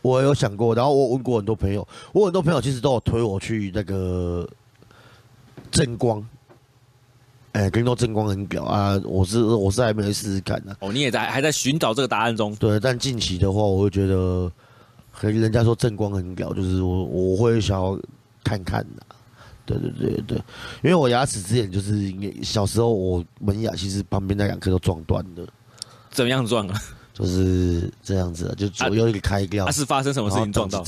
[0.00, 4.48] 我有想过，然后我问过很多朋友，我很多朋友其实都有推我去那个
[5.70, 6.26] 正光，
[7.52, 10.74] 哎，跟你说正光很屌啊，我是我是还没试试看呢。
[10.80, 12.56] 哦，你也在还在寻找这个答案中。
[12.56, 14.50] 对，但近期的话，我会觉得，
[15.12, 17.98] 可人家说正光很屌，就是我我会想要
[18.42, 19.02] 看看的。
[19.66, 20.38] 对对对对，
[20.82, 22.10] 因为我牙齿之前就是
[22.42, 25.46] 小时候我门牙其实旁边那两颗都撞断了。
[26.18, 26.82] 怎么样撞啊？
[27.14, 29.64] 就是这样子，就左右一个开掉。
[29.64, 30.84] 它、啊啊、是发生什么事情撞到？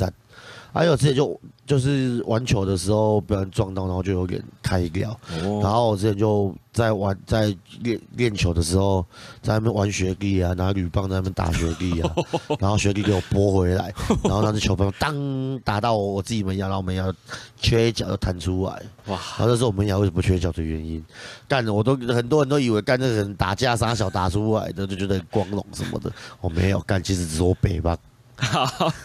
[0.73, 5.11] 还有之前就就是玩球的时候被人撞到，然后就有点开掉。
[5.43, 9.05] 哦、然后我之前就在玩在练练球的时候，
[9.43, 12.15] 在那边玩雪地啊，拿铝棒在那边打雪地啊，
[12.59, 13.93] 然后雪地给我拨回来，
[14.25, 17.13] 然后那只球棒当打到我我自己门牙，然后门牙
[17.57, 18.83] 缺一角就弹出来。
[19.07, 19.19] 哇！
[19.39, 21.05] 然后这是我门牙为什么不缺角的原因。
[21.49, 26.13] 干我都很多人都以为干这个人打架杀小打出来的，就觉得光荣什么的。
[26.41, 27.97] 我没有干，其实只是我北吧。
[28.37, 28.93] 好。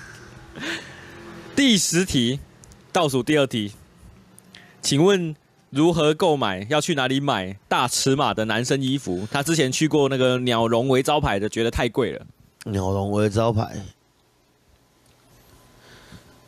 [1.55, 2.37] 第十题，
[2.91, 3.71] 倒数第二题，
[4.81, 5.33] 请问
[5.69, 6.67] 如何购买？
[6.69, 9.25] 要去哪里买大尺码的男生衣服？
[9.31, 12.25] 他之前去过那个鸟笼为招牌的，觉得太贵了。
[12.65, 13.73] 鸟笼为招牌，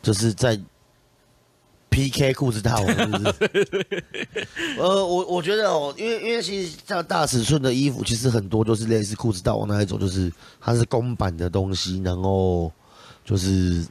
[0.02, 0.60] 就是在
[1.88, 4.04] PK 裤子大王，是不是？
[4.78, 10.30] 呃，我我觉得哦，因为因为其实像大尺寸的衣服，其实很多就是类似裤子大王那一种，就是
[10.60, 12.70] 它是公版的东西，然后
[13.24, 13.86] 就是。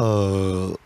[0.00, 0.78] 呃，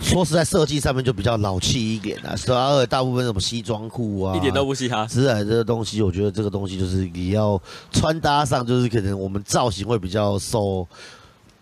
[0.00, 2.34] 说实在，设计上面就比较老气一点啊。
[2.34, 5.06] 十二大部分什么西装裤啊，一点都不嘻哈。
[5.06, 10.86] 之类这个东西，我觉得这个东西就是你要穿搭上，就是可能我们造型会比较受。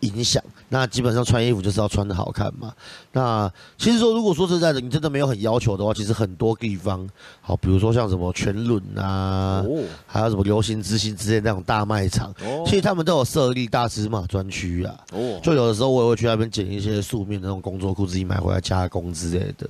[0.01, 0.43] 影响，
[0.73, 2.73] 那基本上穿衣服就是要穿的好看嘛。
[3.13, 7.07] 那其实说，如果说实在的，你真的没有很要求的话，其实很多地方，
[7.41, 14.95] 好，比如说像什么全轮啊，哦、还有什么流行之星之类那种大卖场，哦、其实他们都有设立大尺码专区啊。
[15.13, 19.69] 哦，就有的时候我也会去那边捡一些素面的那种工作裤，自己买回来加工之类的。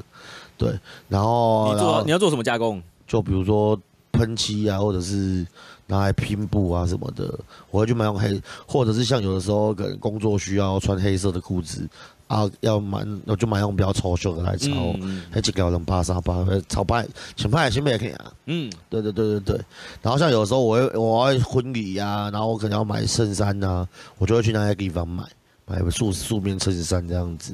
[0.59, 0.79] 对，
[1.09, 2.83] 然后你做你要做什么加工？
[3.07, 3.77] 就比如说
[4.13, 5.47] 喷漆啊，或者是。
[5.91, 7.39] 拿来拼布啊什么的，
[7.71, 11.87] 我会去买用黑，或者是像有的时候可能工作需要穿黑色的裤子
[12.29, 14.95] 啊，要买我就买用比较丑秀的来炒，
[15.33, 18.33] 还几个人扒沙扒，炒派前派前面也可以啊。
[18.47, 19.61] 嗯，对对对对对。
[20.01, 23.85] 然后像有的时候我会我会婚礼呀、啊，然后我可能要买衬衫呐，
[24.19, 25.25] 我就会去那些地方买，
[25.67, 27.53] 买个素素面衬衫这样子。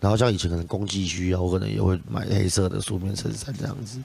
[0.00, 3.98] 然后像以前可能公祭需要，我可能也会买黑色的素面衬衫这样子。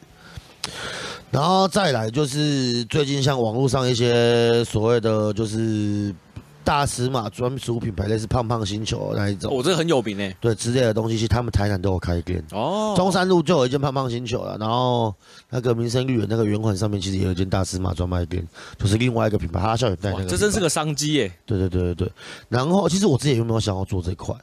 [1.36, 6.15] 然后再来就是最近像网络上一些所谓的就是
[6.63, 10.33] 大尺码专属品牌，类似胖胖星球那一种，哦，这个很有名诶。
[10.39, 12.41] 对，之类的东西，其实他们台南都有开店。
[12.53, 15.13] 哦，中山路就有一间胖胖星球了，然后
[15.49, 18.47] 那个民生绿园那个圆环上面其实也有一间大尺码专卖店，
[18.79, 20.25] 就是另外一个品牌，哈笑有带那个。
[20.25, 21.31] 这真是个商机耶！
[21.45, 22.11] 对对对对对。
[22.47, 24.33] 然后其实我自己有没有想要做这块？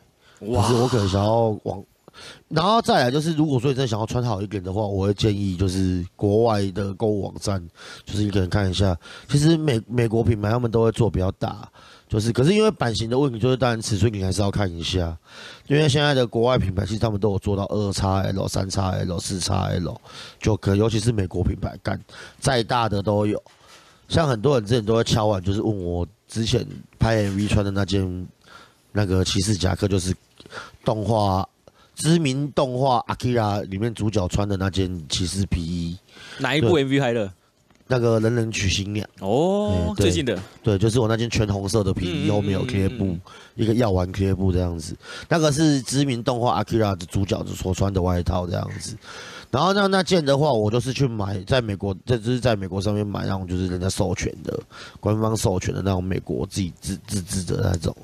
[0.41, 1.83] 哇，就是我可能想要往。
[2.49, 7.63] 然后再来就是，如果说你真的想要穿好一点的话，我会建议就是国外的购物网站，
[8.05, 8.97] 就是你可能看一下。
[9.29, 11.67] 其实美美国品牌他们都会做比较大，
[12.09, 15.17] 就是可是因为版型的问题，就是当然尺寸你还是要看一下。
[15.67, 19.99] 因为现在的国外品牌其实他们都有做到二叉 L、三叉 L、四叉 L，
[20.39, 21.99] 就可尤其是美国品牌，干
[22.39, 23.43] 再大的都有。
[24.09, 26.67] 像很多人之前都会敲碗，就是问我之前
[26.99, 28.29] 拍 MV 穿的那件
[28.93, 30.15] 那个骑士夹克，就是
[30.85, 31.49] 动画。
[32.03, 35.97] 知名动画《Akira》里面主角穿的那件骑士皮衣，
[36.41, 37.33] 哪一部 MV 拍的？
[37.87, 43.17] 那个人人娶新娘哦，最近的对，就是我那件全红色的皮衣，后面有贴布，
[43.55, 44.97] 一个药丸贴布这样子。
[45.29, 48.97] 那个是知名动画《Akira》的主角所穿的外套这样子。
[49.53, 54.59] 然后那那件的话，我就是去买，在美国，这就是在美国上面买那种，就是人家授权的，
[54.99, 57.95] 官方授权的那种美国自己自自制的那种。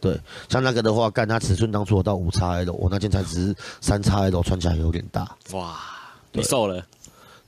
[0.00, 0.18] 对，
[0.48, 5.36] 像那个的话，干它尺寸当初我到五叉 L，我那件才只是三叉 L，穿起来有点大。
[5.52, 5.76] 哇，
[6.32, 6.84] 你瘦了。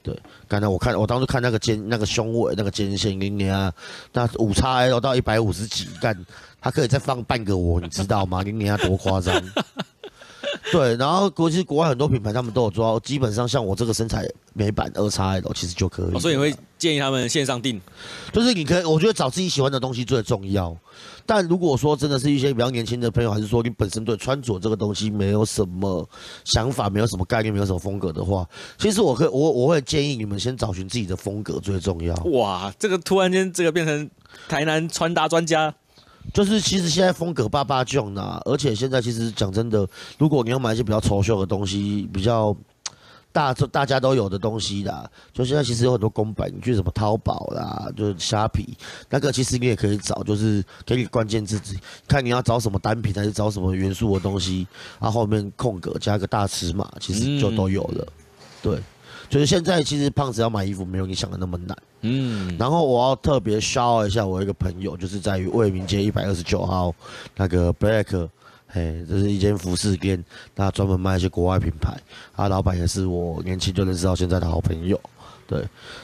[0.03, 3.71] 对，刚才我看，我当时看那个肩、那个胸围、那个肩线，给你啊，
[4.13, 6.17] 那五叉 L 到一百五十几，干，
[6.61, 8.43] 它可以再放半个我，你知道吗？
[8.43, 9.41] 给你啊，多夸张！
[10.73, 16.17] 对，然后国际国外很多品牌他们都有做到，基本上像我这个身材美版二叉 L 其实就可以。
[16.17, 17.79] 哦，所以你会建议他们线上订，
[18.33, 20.75] 就是你可以，我觉得找自己喜欢的东西最重要。
[21.31, 26.05] 但如果说真的是一些比较年轻的朋友，还是说你本身对穿着这个东西没有什么
[26.45, 28.45] 想法，没有什么概念，没有什么风格的话，
[28.79, 32.13] 其实我可以，我我会建议你们先找寻自己的风格最重要。
[32.33, 34.11] 哇，这个突然间这个变成
[34.49, 35.73] 台南穿搭专家。
[36.35, 42.53] 就是其实现在风格爸爸囧呐，而且现在其实讲真的，如果你要买一些比较丑秀的东西，比较
[43.33, 48.77] 大大家都有的东西啦，就现在其实有很多公版，你去什么淘宝啦，就是虾皮，
[49.09, 51.59] 那个其实你也可以找，就是给你关键字，
[52.09, 54.67] 看你要找什么单品还是找什么元素的东西，
[54.99, 58.07] 然后后面空格加个大尺码，其实就都有了，
[58.63, 58.79] 对。
[59.29, 61.79] 就是现在，其实胖子要买衣服没有你想的那么难。
[62.01, 66.93] 嗯，然后我要特别 shout 一下我一个朋友，就是在于卫民街一百二十九号
[67.37, 68.29] 那个 Black，
[68.73, 71.97] 嘿，这是一间服饰店，他专门卖一些国外品牌，
[72.35, 74.99] 他老板也是我年轻就认识到现在的好朋友。
[75.47, 75.59] 对，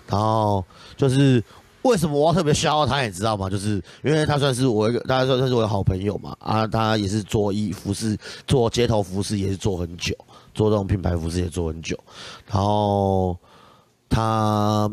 [0.08, 0.64] 然后
[0.96, 1.42] 就是
[1.82, 3.48] 为什么我要特别 shout 他，也知道吗？
[3.48, 6.36] 就是因为他算是我一个，大家算算是我的好朋友嘛。
[6.40, 10.16] 啊，他也是做衣服饰，做街头服饰也是做很久。
[10.52, 11.94] 做这种品牌服饰也做很久，
[12.46, 13.36] 然后
[14.08, 14.90] 他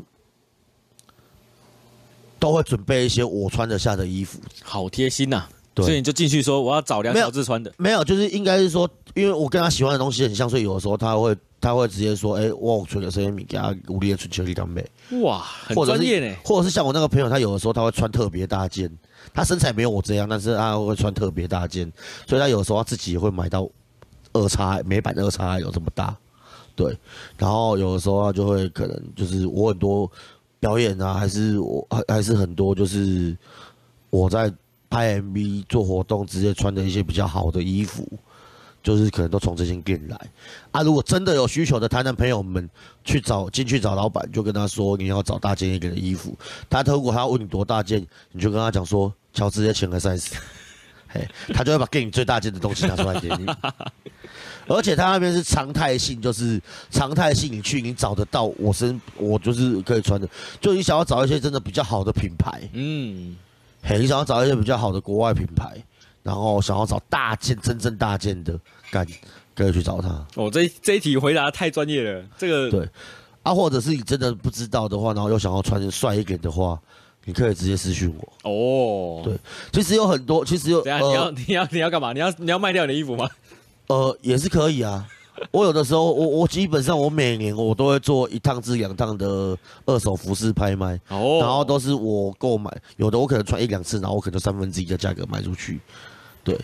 [2.37, 7.71] 都会准备一些我穿得下的衣服，好贴心呐、对，所以你就进去说我要找梁乔治穿的。
[7.77, 14.85] 没有，就是应该是说，因为我跟他喜欢的东西很像，所以有的时候他会他会直接说：“哎、欸，我穿的这些米给他无力的穿球衣当美。”
[15.23, 16.35] 哇，很专业呢。
[16.43, 18.89] 或者是像我那个朋友，他有的时候他会穿特别大件，
[19.33, 21.91] 他身材没有我这样，但是他会穿特别大件，
[22.27, 23.69] 所以他有的时候他自己也会买到。
[24.35, 26.17] 二叉美版二叉有这么大，
[26.75, 26.97] 对，
[27.37, 30.11] 然后有的时候他就会可能就是我很多
[30.59, 33.37] 表演啊，还是我还还是很多就是
[34.09, 34.51] 我在
[34.93, 38.07] 拍 MV 做活动直接穿的一些比较好的衣服，
[38.83, 40.29] 就是可能都从这间店来
[40.69, 40.83] 啊。
[40.83, 42.69] 如果真的有需求的台南朋友们
[43.03, 46.37] 去找进去找老板，就跟他说你要找大件一点的衣服。
[46.69, 50.27] 他如果他要问你多大件，你就跟他讲说乔直接前个 size。
[51.09, 53.45] 嘿，他就会把给你最大件的东西拿出来给你，
[54.67, 60.29] 而且他那边是常态性，就是常态性，你去你找得到我身，我就是可以穿的。
[60.59, 63.35] 就你想要找一些真的比较好的品牌，嗯，
[63.83, 65.75] 嘿，你想要找一些比较好的国外品牌，
[66.23, 68.57] 然后想要找大件、真正大件的，
[68.89, 69.05] 干，
[69.55, 70.25] 可以去找他。
[70.35, 72.89] 哦，这这一题回答太专业了，这个对
[73.43, 76.79] 啊，或者是你真的不知道的话，然后又想要穿帅一点的话。
[77.25, 79.21] 你可以直接私讯我哦。
[79.23, 79.33] 对，
[79.71, 80.81] 其实有很多，其实有。
[80.81, 82.11] 等下你要你要你要干嘛？
[82.11, 83.29] 你要你要卖掉你的衣服吗？
[83.87, 85.07] 呃，也是可以啊。
[85.51, 90.99] 我有的时候，我我基本上我每年我都会做一趟至两趟的二手服饰拍卖。
[91.09, 91.39] 哦。
[91.41, 95.79] 然后都是我购买，有的我可能穿一两次，然后我可能三分之一的价格卖出去。
[96.43, 96.59] 对。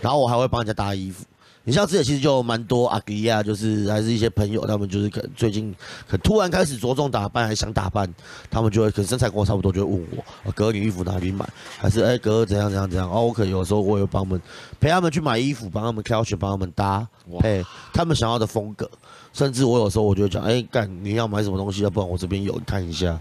[0.00, 1.24] 然后我还会帮人家搭衣服。
[1.68, 5.74] 你像之前其实就蛮多阿迪亚，就是还是一些朋友，他们就是可能最近
[6.08, 8.10] 可突然开始着重打扮，还想打扮，
[8.50, 10.06] 他们就会可能身材跟我差不多，就会问
[10.44, 11.46] 我，哥你衣服哪里买？
[11.76, 13.06] 还是哎、欸、哥怎样怎样怎样？
[13.12, 14.40] 哦，我可能有时候我也帮他们
[14.80, 17.06] 陪他们去买衣服，帮他们挑选，帮他们搭
[17.38, 17.62] 配
[17.92, 18.90] 他们想要的风格。
[19.34, 21.82] 甚至我有时候我就会讲，哎、欸、干你要买什么东西？
[21.82, 23.20] 要不然我这边有，你看一下。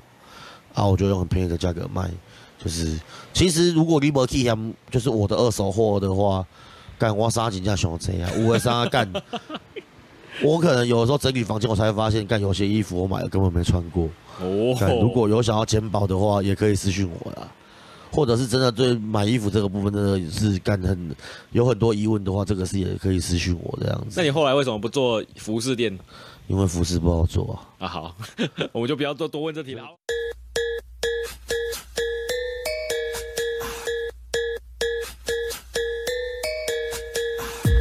[0.74, 2.10] 啊，我就用很便宜的价格卖。
[2.64, 2.98] 就是
[3.34, 6.46] 其实如果你没去想，就是我的二手货的话。
[6.98, 9.12] 干我啥真正想这样， 有的啥干，
[10.42, 14.10] 我可能有的时候整理房间，我才会发现，干有些衣服我买了根本没穿过。
[14.40, 17.48] 哦，如果有想要捡宝的话，也可以私信我啦。
[18.10, 21.16] 或者是真的对买衣服这个部分真的是干很
[21.52, 24.14] 有很多疑问的话，这个是也可以私信我这样子。
[24.16, 25.98] 那你后来为什么不做服饰店？
[26.48, 27.86] 因为服饰不好做啊。
[27.86, 28.16] 啊好，
[28.72, 29.84] 我们就不要多多问这题了。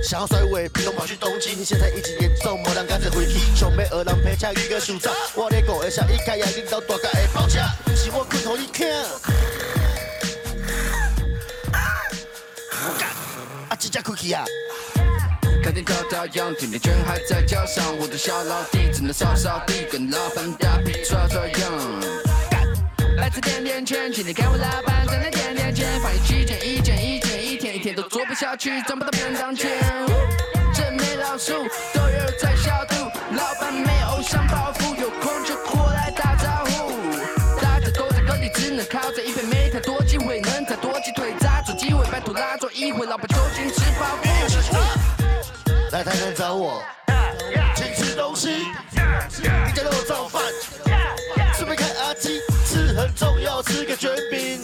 [0.07, 3.41] 想要甩尾，比如跑去东京，现在疫情严重，没人敢再回去。
[3.57, 8.87] 想要学人陪车一个手杖，我咧讲的下一开呀，领导大家会包车，不是我骨头你听。
[13.69, 14.45] 啊，这只开去啊！
[15.65, 21.61] 开店跳跳羊，甜甜圈还在脚上，我的小老弟只能扫扫地，跟老板打屁抓抓羊。
[22.49, 22.65] 干，
[23.17, 24.49] 来自甜甜圈，请你看。
[24.49, 27.16] 我老板在那甜甜圈，发现几件一件一。
[27.97, 29.71] 都做不下去，赚不到便当钱。
[30.75, 31.53] 这没老鼠，
[31.95, 32.95] 都有在消毒。
[33.35, 37.01] 老板没偶像包袱，有空就过来打招呼。
[37.59, 44.29] 大家都在各地，只能靠着一杯，没太多机会，能太多鸡腿，抓住机会，拜托拉住一回，老板究竟吃饱不？
[45.93, 46.83] 来台南找我，
[47.75, 48.67] 请吃东西，
[49.39, 50.43] 你家肉燥饭，
[51.55, 54.61] 顺便看阿基，吃很重要，吃个卷饼，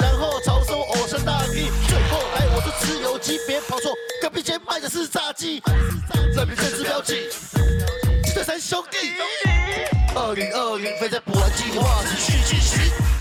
[3.22, 5.60] 鸡，别跑错，隔壁街卖的是炸鸡。
[5.60, 5.62] 记，
[6.36, 7.28] 人民政治标记，
[8.34, 8.96] 这三兄弟，
[10.14, 13.11] 二零二零飞在不完计划持续进行。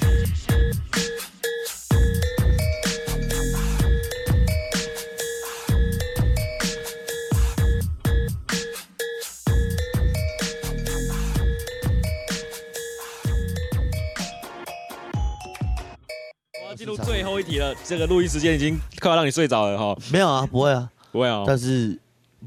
[17.52, 19.98] 题了，这个录音时间已经快要让你睡着了哈。
[20.12, 21.44] 没有啊，不会啊，不会啊。
[21.46, 22.00] 但是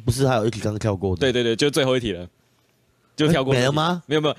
[0.05, 1.21] 不是还有一题刚刚跳过的？
[1.21, 2.27] 对对对，就最后一题了，
[3.15, 3.53] 就跳过。
[3.53, 4.03] 没了吗？
[4.07, 4.37] 没有没有，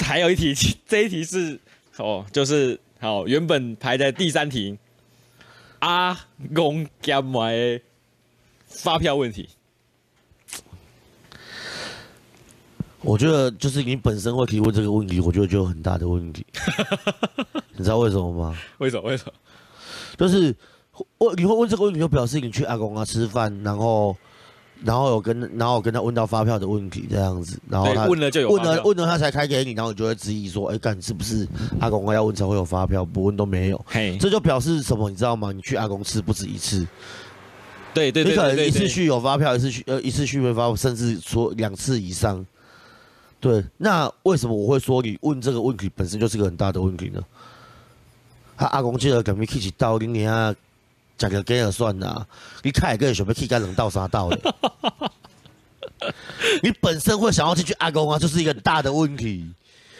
[0.00, 0.52] 还有一题，
[0.88, 1.58] 这一题是
[1.98, 4.76] 哦，就是好，原本排在第三题，
[5.78, 6.18] 阿
[6.52, 7.80] 公加买
[8.66, 9.48] 发票问题。
[13.02, 16.44] 我觉得就是你本身会提问这个问题，我觉得就有很大的问题。
[17.78, 18.58] 你知道为什么吗？
[18.78, 19.02] 为什么？
[19.08, 19.32] 为什么？
[20.16, 20.54] 就是
[21.18, 24.16] 问你会问这个问题，就表示你去阿公啊吃饭，然后
[24.82, 31.46] 然后有跟然后有跟他问到发票的问题这样子，然后他问了就有问了问了他才开给你，然后你就会质疑说，哎，干是不是
[31.80, 33.84] 阿公啊要问才会有发票，不问都没有。
[33.86, 35.08] 嘿，这就表示什么？
[35.10, 35.52] 你知道吗？
[35.52, 36.86] 你去阿公吃不止一次。
[37.94, 42.44] 对对对，你可能一次去有发票，一次去呃一次去没发票，甚至说两次以上。
[43.38, 47.20] 对，那为什么我会说你问这个问题本身就是个很大的问题呢？
[48.56, 50.54] 他阿公记得跟你去一刀，你啊
[51.18, 52.26] 讲个给就算啦，
[52.62, 54.54] 你开一个想要去干两道三道的，
[56.62, 59.50] 你本身会想要进去阿公啊，就是一个很大的问题。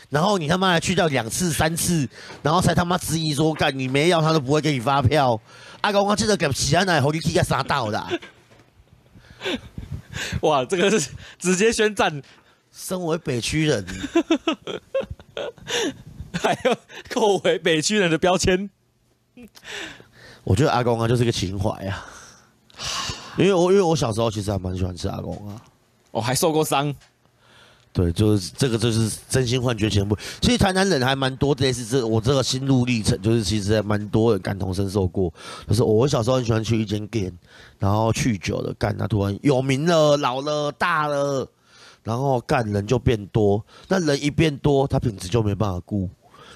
[0.08, 2.08] 然后你他妈还去掉两次三次，
[2.42, 5.40] 然后才他妈质疑说干你没要他都不会给你发票。
[5.80, 8.20] 阿公啊，记得给其他奶后你去干三道的。
[10.42, 12.22] 哇，这个是直接宣战。
[12.78, 13.86] 身为北区人，
[16.36, 16.76] 还要
[17.10, 18.68] 扣回北区人的标签。
[20.44, 22.04] 我觉得阿公啊，就是个情怀呀。
[23.36, 25.60] 因为我因为我小时候其实还蛮喜欢吃阿公啊。
[26.10, 26.94] 我还受过伤。
[27.92, 30.14] 对，就是这个就是真心换绝全部。
[30.42, 35.32] 其实台南人还蛮多类似这我这个心路历程，就是其实还蛮多人感同身受过。
[35.66, 37.32] 就是我小时候很喜欢去一间店，
[37.78, 41.48] 然后去久了，干他突然有名了，老了，大了。
[42.02, 46.08] 然后干人就变多，那人一变多，他品质就没办法顾。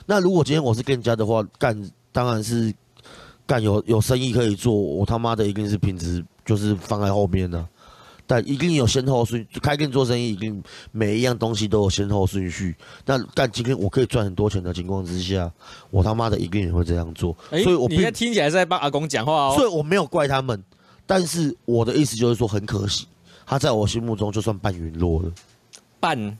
[0.06, 2.72] 那如果今天我是店家的话，干当然是
[3.46, 7.68] 干有有生意可以做，我他妈的一定是品质就是放在后面的、啊，
[8.26, 9.46] 但一定有先后顺。
[9.62, 12.74] 开店做生意，一定每一样东西都有先后顺序。
[13.04, 15.50] 那干今天我可以赚很多钱的情况之下，
[15.90, 17.36] 我他妈的一定也会这样做。
[17.50, 19.54] 欸、所以我你现在听起来是在帮阿公讲话哦。
[19.56, 20.62] 所以我没有怪他们，
[21.06, 23.06] 但是我的意思就是说很可惜。
[23.46, 25.32] 他在我心目中就算半陨落了，
[25.98, 26.38] 半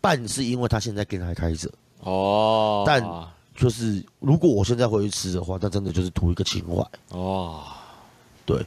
[0.00, 1.70] 半是因为他现在店还开着
[2.04, 3.02] 哦，但
[3.54, 6.86] 就是如果我现在回去吃的话，那真的就是图一个情怀。
[7.10, 7.62] 哦。
[8.46, 8.64] 对，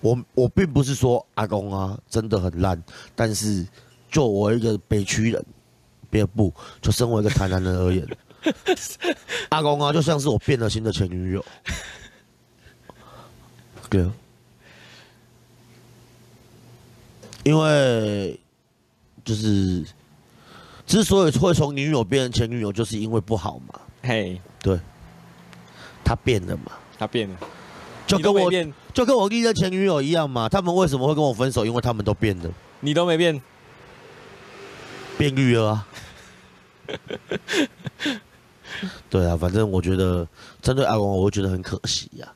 [0.00, 2.82] 我我并不是说阿公啊真的很烂，
[3.14, 3.66] 但是
[4.10, 5.44] 就我一个北区人，
[6.08, 8.08] 别不就身为一个台南人而言，
[9.50, 11.44] 阿公啊就像是我变了心的前女友，
[13.90, 14.08] 对。
[17.42, 18.38] 因为
[19.24, 19.82] 就是
[20.90, 23.80] 之所以会从女友变成前女友，就是因为不好嘛。
[24.02, 24.76] 嘿，对，
[26.02, 27.36] 他变了嘛，他变了，
[28.08, 28.50] 就跟我
[28.92, 30.48] 就跟我历任前女友一样嘛。
[30.48, 31.64] 他们为什么会跟我分手？
[31.64, 33.40] 因为他们都变了，你都没变，
[35.16, 35.86] 变绿了啊。
[39.08, 40.26] 对啊，反正我觉得
[40.60, 42.34] 针对阿公，我会觉得很可惜呀、啊。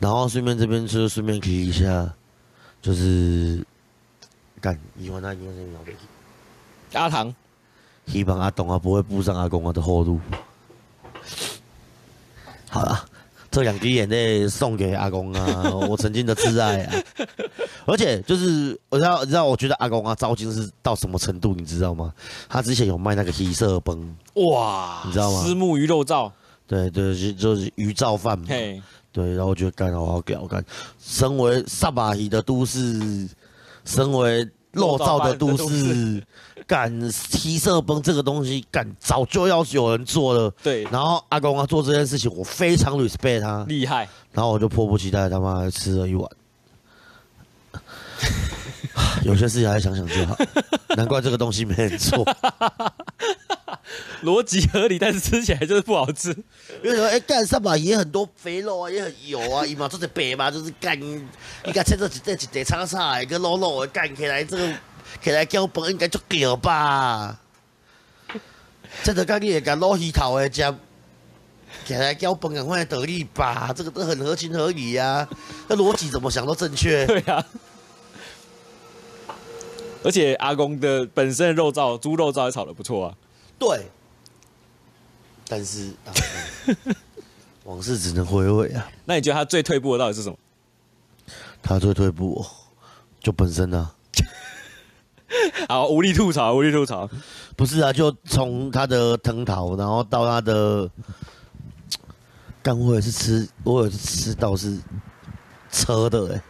[0.00, 2.12] 然后顺便这边就顺便提一下，
[2.82, 3.64] 就是
[4.60, 5.94] 干以后那因为是老北
[6.92, 7.34] 阿唐，
[8.06, 10.20] 希望阿董啊不会步上阿公啊的后路。
[12.68, 13.04] 好了，
[13.50, 16.94] 这两滴眼泪送给阿公啊， 我曾经的挚爱啊。
[17.86, 22.12] 而且就是我知道，你知道，我觉得阿公啊糟心是到什么程度，你知道吗？
[22.48, 25.42] 他之前有卖那个黑色崩，哇，你知道吗？
[25.44, 26.30] 虱目鱼肉燥，
[26.66, 28.46] 对对，就就是鱼燥饭嘛。
[29.12, 30.64] 对，然后我觉得干好好屌干，
[31.00, 33.28] 身为萨巴伊的都市，
[33.84, 36.22] 身为肉燥的都市，
[36.66, 36.92] 敢
[37.30, 40.50] 提色崩这个东西敢早就要有人做了。
[40.62, 44.08] 对，然后阿公啊做这件事情，我非常 respect 他，厉害。
[44.32, 46.30] 然后我就迫不及待他妈还吃了一碗。
[49.24, 50.36] 有些事情还是想想就好，
[50.96, 52.24] 难怪这个东西没人做。
[54.22, 56.30] 逻辑合理，但是吃起来就是不好吃。
[56.82, 61.28] 因为说，哎，干上吧也很多肥肉啊，也很油啊，一嘛做的白嘛，就是干，应
[61.72, 64.72] 该切做一块一块叉叉，一个肉肉的干起来，这个
[65.22, 67.40] 起来叫饭应该足够吧？
[69.02, 70.74] 这个干你也干捞鱼头的吃，
[71.86, 75.28] 起来交本赶快得力吧，这个都很合情合理呀、啊，
[75.68, 77.06] 那逻辑怎么想都正确。
[77.08, 77.44] 对啊，
[80.04, 83.14] 而且阿公的本身的肉燥猪肉燥也炒的不错啊。
[83.60, 83.86] 对，
[85.46, 86.10] 但是、啊、
[87.64, 88.90] 往事只能回味啊。
[89.04, 90.36] 那你觉得他最退步的到底是什么？
[91.62, 92.44] 他最退步
[93.20, 93.94] 就本身啊。
[95.68, 97.08] 好，无力吐槽，无力吐槽。
[97.54, 100.90] 不是啊，就从他的藤桃，然后到他的，
[102.62, 104.80] 干我也是吃，我也是吃到是
[105.70, 106.42] 车的哎、欸，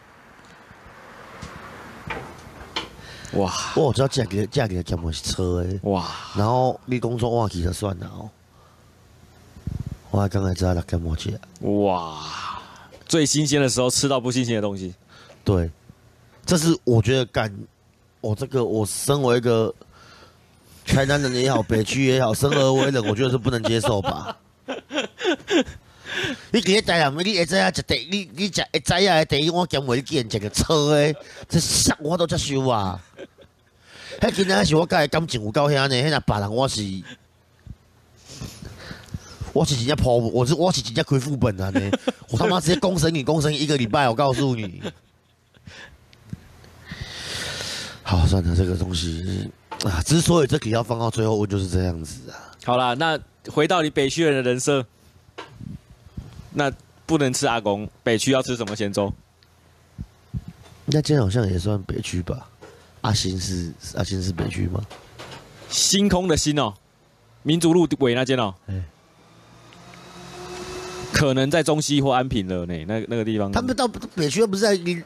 [3.35, 8.29] 哇，我知道嫁给嫁给他干嘛是车哎、欸，哇，然后你工作忘记就算了哦，
[10.11, 12.19] 我还刚才知道他干嘛去，哇，
[13.07, 14.95] 最新鲜的时候吃到不新鲜的东西，
[15.45, 15.71] 对，
[16.45, 17.53] 这是我觉得干。
[18.23, 19.75] 我、哦、这个，我身为一个
[20.85, 24.37] 台南人也好，北区也好，生而为人，我觉得是不能接受吧。
[26.53, 31.15] 你今日台南，你会知影食第，你你食会知影第一碗咸味鸡，食个臭诶，
[31.49, 33.01] 这啥我都接受啊。
[34.21, 37.03] 迄今仔是我甲伊感情有够遐呢，迄若别人我是，
[39.53, 41.91] 我是真正破，我是我是真正亏副本啊呢。
[42.31, 44.83] 我他妈直接公审你，公审一个礼拜，我告诉你。
[48.03, 49.49] 好，算了，这个东西
[49.85, 52.51] 啊，之所以这题要放到最后问，就是这样子啊。
[52.65, 53.19] 好啦，那
[53.51, 54.85] 回到你北区人的人设，
[56.53, 56.73] 那
[57.07, 59.13] 不能吃阿公，北区要吃什么咸粥？
[60.87, 62.49] 那间好像也算北区吧？
[63.03, 64.85] 阿星是阿星是北区吗？
[65.69, 66.75] 星空的星哦，
[67.43, 68.55] 民族路尾那间哦。
[68.67, 68.83] 欸、
[71.13, 73.53] 可能在中西或安平了呢，那那个地方。
[73.53, 75.03] 他们到北区又不是在林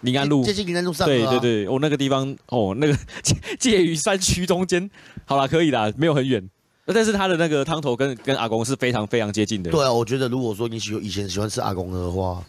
[0.00, 1.06] 林安路，接近林安路上。
[1.06, 2.98] 对对对，哦，那个地方，哦，那个
[3.58, 4.90] 介于山区中间，
[5.24, 6.50] 好啦，可以啦，没有很远。
[6.94, 9.70] 但是他的那个汤头跟跟阿公是非常非常接近的。
[9.70, 12.42] 对啊，我觉得如果说你喜以前喜欢吃阿公的话，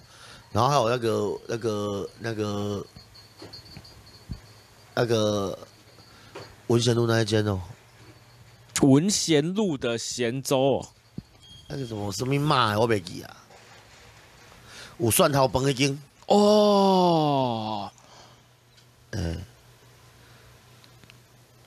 [0.52, 2.86] 然后还有那个那个那个
[4.96, 5.58] 那个
[6.68, 7.62] 文贤路那一间哦，
[8.82, 10.88] 文贤路的咸粥哦，
[11.68, 13.38] 那个什么什么妈，我没记啊，
[14.98, 16.02] 有蒜头饭一斤。
[16.26, 17.79] 哦，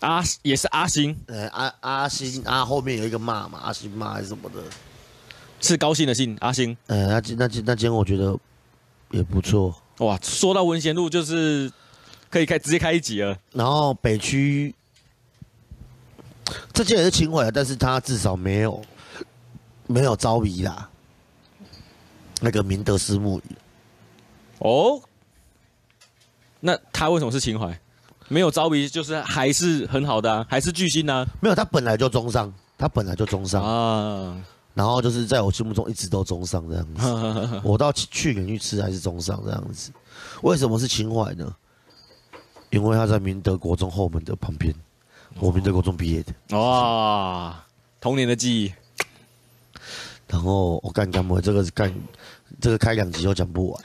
[0.03, 4.62] 阿也是阿星，呃，阿阿星，阿后面有一个骂嘛，阿星骂还是什么的，
[5.61, 8.36] 是高兴的兴，阿星，呃，那那那那间我觉得
[9.11, 9.74] 也不错。
[9.98, 11.70] 哇，说到文贤路，就是
[12.28, 13.38] 可以开直接开一集了。
[13.53, 14.74] 然后北区
[16.72, 18.82] 这间也是情怀，但是他至少没有
[19.86, 20.90] 没有招鼻啦，
[22.40, 23.57] 那个明德思慕鱼。
[24.59, 25.00] 哦，
[26.59, 27.78] 那他为什么是情怀？
[28.33, 31.26] 没有招比，就是还是很好的啊，还是巨星呢？
[31.41, 34.35] 没有，他本来就中上，他本来就中上啊。
[34.72, 37.61] 然后就是在我心目中一直都中上这样子。
[37.62, 39.93] 我到去年去吃还是中上这样子。
[40.41, 41.55] 为什么是情怀呢？
[42.70, 44.74] 因为他在明德国中后门的旁边，
[45.39, 46.33] 我明德国中毕业的。
[46.57, 47.62] 哇，
[48.01, 48.72] 童年的记忆。
[50.26, 51.39] 然后我干干么？
[51.43, 51.93] 这个是干。
[52.61, 53.83] 这个开两集都讲不完，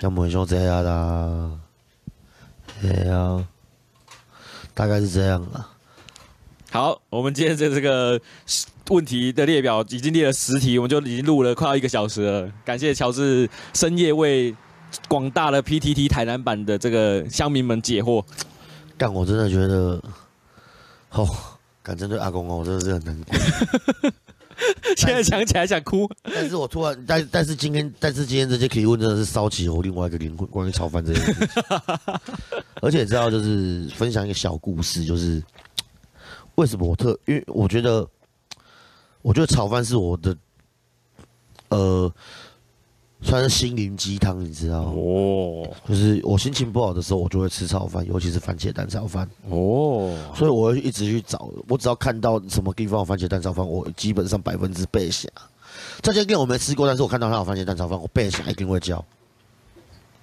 [0.00, 1.50] 讲不完就这样啦。
[2.80, 3.46] 对呀，
[4.74, 5.68] 大概是这样了。
[6.70, 8.20] 好，我们今天的这个
[8.90, 12.52] 问题的列表已经列了十题，我们就已经录了快要一个小时了。
[12.64, 14.54] 感谢乔治深夜为
[15.08, 18.22] 广大的 PTT 台南版的这个乡民们解惑。
[18.96, 20.02] 但，我真的觉得，
[21.10, 21.28] 哦，
[21.82, 23.34] 敢针对阿公哦，我真的是很难过。
[24.96, 31.48] 现在想起来想哭，但是我突然，但但是今天，但是今天这些提问真的是烧起我另外一个灵魂，关于炒饭这件事情。
[32.82, 35.42] 而且知道就是分享一个小故事，就是
[36.56, 38.06] 为什么我特，因为我觉得，
[39.22, 40.36] 我觉得炒饭是我的，
[41.68, 42.12] 呃。
[43.20, 44.92] 算是心灵鸡汤，你知道吗？
[44.94, 49.28] 哦，就是我心情不好的时候，我就会吃炒饭，尤其是番茄蛋炒饭。
[49.48, 55.28] 哦，所以我会一直去找，我只要看到什么地方有番茄蛋炒饭，我基本上百分之百想。
[56.00, 59.04] 这家店我没吃过，但是我看到它有番茄蛋炒饭，我背下一定会叫，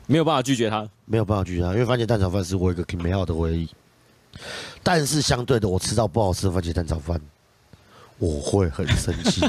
[0.08, 3.70] 没有办法拒绝他，没有办法拒绝他，因为番茄蛋炒饭是我一个挺美好的回忆。
[4.82, 7.20] 但是相对的，我吃到不好吃的番茄蛋炒饭，
[8.20, 9.42] 我会很生气。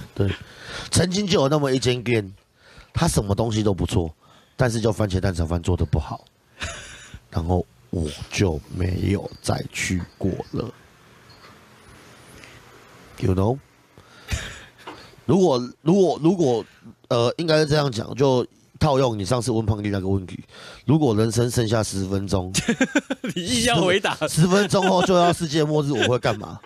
[0.14, 0.28] 对。
[0.90, 2.32] 曾经就有那么一间店，
[2.92, 4.12] 他什么东西都不错，
[4.56, 6.24] 但是就番茄蛋炒饭做的不好，
[7.30, 10.70] 然后我就没有再去过了。
[13.18, 13.58] You know？
[15.26, 16.64] 如果如果如果
[17.08, 18.46] 呃，应该是这样讲，就
[18.78, 20.42] 套用你上次问胖弟那个问题：
[20.86, 22.52] 如果人生剩下十分钟，
[23.34, 26.58] 你硬要回答，十分钟后就要世界末日，我会干嘛？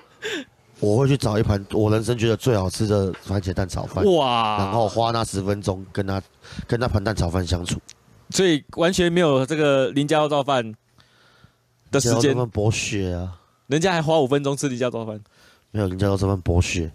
[0.80, 6.20] 我会去找一盘我人生觉得最好吃的番茄蛋炒饭，哇，然后花那十分钟跟他
[6.66, 7.80] 跟那盘蛋炒饭相处，
[8.30, 10.74] 所以完全没有这个林家肉燥饭
[11.90, 13.40] 的时间，剥削啊！
[13.68, 15.20] 人家还花五分钟吃林家肉燥饭，
[15.70, 16.90] 没有林家肉燥饭剥削。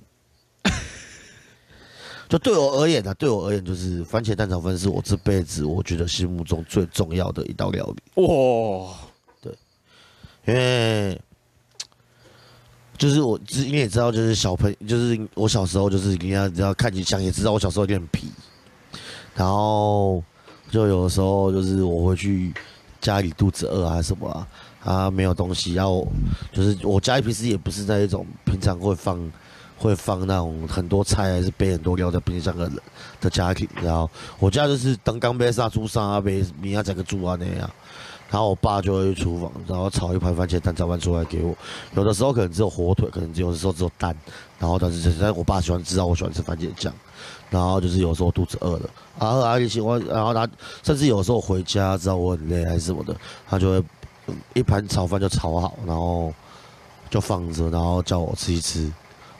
[2.29, 8.21] 就对我而言呢、啊，对我而言就是番茄蛋炒饭是我这辈子我觉得心目中最重要的一道料理。
[8.21, 8.93] 哇，
[9.41, 9.51] 对，
[10.45, 11.19] 因为
[12.99, 18.27] 就是我，你也知道，就是小朋友，就是我小时候就是人家只要看你像也知道我小时候有点皮，
[19.33, 20.23] 然后
[20.69, 22.53] 就有的时候就是我会去
[23.01, 24.47] 家里肚子饿啊什么啊，
[24.83, 26.07] 啊没有东西，然后
[26.51, 29.17] 就是我家里平时也不是那一种平常会放。
[29.81, 32.69] 会放那种很多菜，还是备很多料在冰箱的
[33.21, 37.71] 的家庭，然后我家就是当刚被杀猪杀啊，被米啊整个猪啊那样，
[38.29, 41.55] 然后我爸就会去厨房，然后炒一盘番茄蛋炒饭出来给我。
[41.95, 44.15] 有的时候可能只有火腿，可能有的时候只有蛋，
[44.59, 46.93] 然后但是但是我爸喜欢知道我喜欢吃番茄酱，
[47.49, 50.47] 然后就是有时候肚子饿了，然后阿姨喜欢，然后他
[50.83, 53.15] 甚至有时候回家知道我很累还是什么的，
[53.49, 53.83] 他就会
[54.53, 56.33] 一盘炒饭就炒好，然后
[57.09, 58.91] 就放着，然后叫我吃一吃。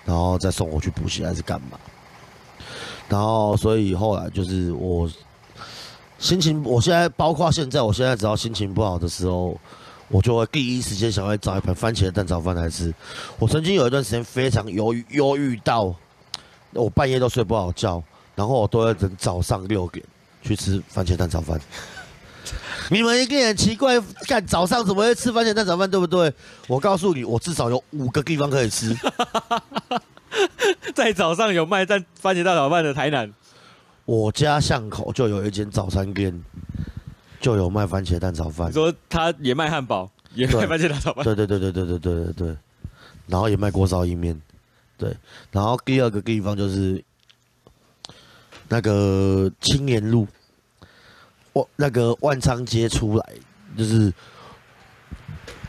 [0.06, 1.78] 然后再送我去补习还是干嘛？
[3.08, 5.08] 然后所以后来就是我
[6.20, 9.58] 心情，我现在包括现在，我现在只要心情不好的时候，
[10.10, 12.94] 我就会第一时间想要找一盘番茄蛋炒饭来吃。
[13.38, 15.96] 我曾经有一段时间非常忧郁，忧郁到
[16.74, 18.04] 我半夜都睡不好觉，
[18.36, 20.06] 然后我都要等早上六点
[20.44, 21.60] 去吃番茄蛋炒饭。
[22.92, 26.34] 你们一定很奇怪，干早上怎么会吃番茄蛋炒饭，对不对？
[26.68, 28.94] 我告诉你，我至少有五个地方可以吃。
[30.94, 33.32] 在早上有卖蛋番茄蛋炒饭的台南，
[34.10, 36.44] 我家巷口就有一间早餐店，
[37.40, 38.68] 就有卖番茄蛋炒饭。
[38.68, 41.24] 你说他也卖汉堡，也卖番茄蛋炒饭。
[41.24, 42.58] 对对对对对对对对对。
[43.28, 44.42] 然后也卖锅烧意面。
[44.98, 45.16] 对。
[45.52, 47.04] 然后第二个地方就是
[48.68, 50.28] 那个青年路。
[51.54, 53.34] 我那个万昌街出来，
[53.78, 54.12] 就是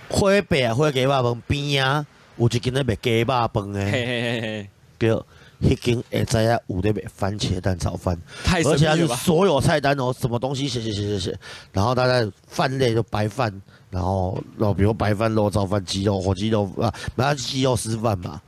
[0.09, 2.07] 灰北啊，火鸡肉饭边啊，
[2.39, 4.67] 有一间在卖鸡肉饭诶，
[4.99, 5.27] 叫
[5.61, 11.39] 迄间会知影有在卖番茄蛋炒饭，而且它是所有菜单哦，什么东西写写写写写，
[11.73, 13.53] 然后它在饭类就白饭，
[13.91, 18.41] 然后然后比如白饭、肉燥饭、鸡肉火鸡肉啊，买它鸡肉丝饭嘛，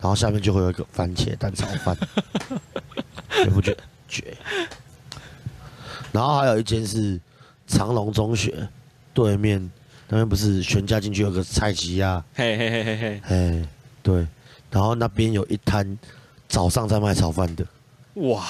[0.00, 1.96] 然后下面就会有一个番茄蛋炒饭，
[3.30, 3.76] 绝不绝？
[4.08, 4.36] 绝。
[6.12, 7.20] 然后还有一间是
[7.66, 8.68] 长隆中学
[9.12, 9.60] 对面，
[10.08, 13.68] 那边不是全家进去有个菜奇亚，嘿嘿嘿嘿嘿，嘿，
[14.02, 14.26] 对，
[14.70, 15.98] 然后那边有一摊
[16.50, 17.64] 早上在卖炒饭的，
[18.14, 18.44] 哇，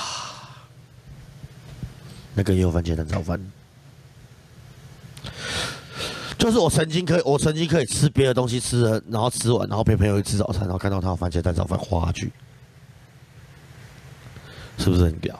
[2.34, 3.38] 那个也有番茄蛋炒饭，
[6.38, 12.32] 就是我曾经可以，我曾经可以吃别的东西吃了，然后吃完，然后陪朋友去吃早餐，然后看到他有番茄蛋炒饭花，花去，
[14.78, 15.38] 是不是很屌？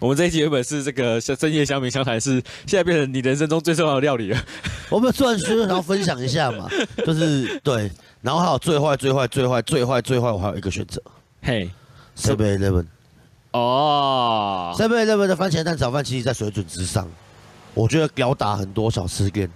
[0.00, 4.44] 我们这一集原本是这个深夜香米相谈，是现在变成你人生中最重要的料理了。
[4.90, 6.68] 我们转书，然后分享一下嘛，
[7.06, 7.88] 就是对，
[8.20, 11.00] 然后还有最坏、最坏、最坏、最坏、最坏，我还有一个选择。
[11.42, 11.70] 嘿
[12.16, 12.86] ，Seven Eleven。
[13.52, 17.08] 哦，Seven Eleven 的番茄蛋炒饭其实在水准之上，
[17.74, 19.50] 我觉得吊打很多小吃店。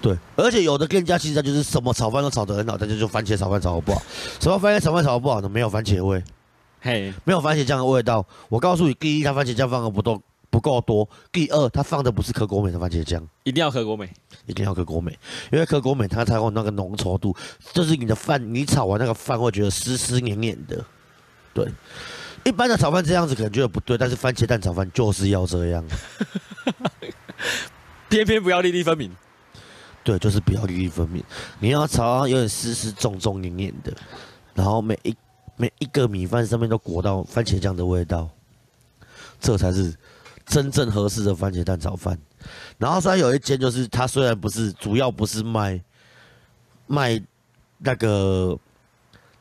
[0.00, 4.02] 对，而且有的店家其实他就是什么炒饭都炒得很好，但是就番茄炒饭炒得不好。
[4.38, 5.48] 什么番茄炒饭炒得不好呢？
[5.48, 6.22] 没有番茄味。
[6.80, 8.24] 嘿，没有番茄酱的味道。
[8.48, 10.22] 我告诉你，第一，他番茄酱放的不多
[10.58, 14.12] 不够多；第二，它放的不是可果美的番茄酱，一定要可果美，
[14.46, 15.16] 一定要可果美，
[15.52, 17.36] 因为可果美它才有那个浓稠度，
[17.72, 20.84] 就是你的饭，你炒完那个饭会觉得湿湿黏黏的。
[21.54, 21.70] 对，
[22.44, 25.84] 一般的炒饭这样子可能觉得不对，但是番茄蛋炒饭就是要这样，
[28.10, 29.14] 偏偏不要粒粒分明。
[30.02, 31.22] 对，就是不要粒粒分明，
[31.60, 33.94] 你要炒有点湿湿重重黏黏的，
[34.54, 35.14] 然后每一。
[35.60, 38.30] 每一个米饭上面都裹到番茄酱的味道，
[39.40, 39.92] 这才是
[40.48, 42.18] 真正合适的番茄蛋炒饭。
[42.78, 45.80] 然后虽然有一间，就是它虽然不是主要不是卖
[46.86, 47.22] 卖
[47.78, 48.58] 那个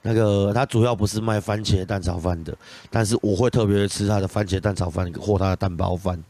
[0.02, 2.56] 那个，它主要不是卖番茄蛋炒饭的，
[2.90, 6.24] 但是我会特别吃它的番茄蛋炒饭或它的蛋包饭，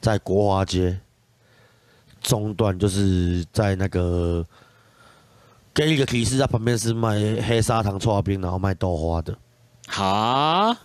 [0.00, 0.98] 在国华街
[2.22, 4.44] 中段，就是在那个。
[5.72, 7.14] 给一个提示，它旁边是卖
[7.46, 9.38] 黑砂糖剉冰，然后卖豆花的。
[9.86, 10.76] 哈？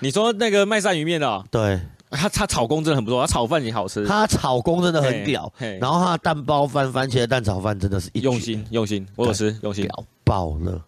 [0.00, 1.42] 你说那个卖鳝鱼面的、喔？
[1.50, 1.80] 对，
[2.10, 4.04] 他他炒工真的很不错，他炒饭也好吃。
[4.06, 10.84] 他炒工真的很屌，然后他的蛋包饭、番茄蛋炒饭真的是一用心用心，我有吃用心屌爆了。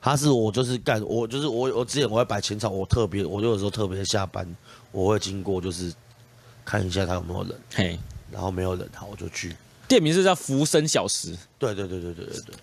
[0.00, 4.46] 他是我就是干我就是我我之前我会摆前场，我特别我就有时候特别下班
[4.92, 5.92] 我会经过就是
[6.64, 7.98] 看一下他有没有人，嘿，
[8.30, 9.56] 然后没有人，好我就去。
[9.88, 11.36] 店名是叫福生小食。
[11.58, 12.54] 对对对对对对对，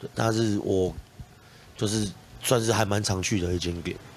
[0.00, 0.94] 对，但是我
[1.76, 2.10] 就是
[2.42, 4.07] 算是还蛮常去的一间店，对，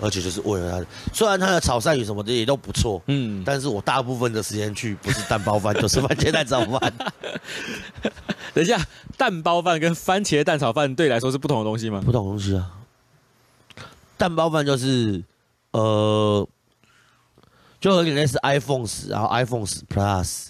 [0.00, 6.92] 而且就是为了它，虽然他的炒鳝鱼什么的也都不错，嗯，但是我大部分的时间去不是蛋包饭就是番茄蛋炒饭。
[8.54, 8.80] 等一下，
[9.16, 12.00] 蛋包饭跟番茄蛋炒饭对你来说是不同的东西吗？
[12.04, 12.70] 不同东西啊，
[14.16, 15.22] 蛋包饭就是
[15.72, 16.48] 呃，
[17.80, 20.48] 就有点类似 iPhone 十，然后 iPhone 十 Plus。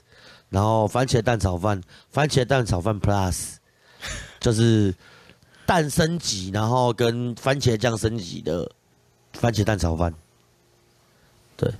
[0.49, 3.55] 然后番茄蛋炒饭，番茄蛋炒饭 Plus，
[4.39, 4.95] 就是
[5.67, 8.71] 蛋升级，然后跟番茄酱升级的
[9.41, 10.13] 番茄蛋炒饭。
[11.57, 11.73] 对，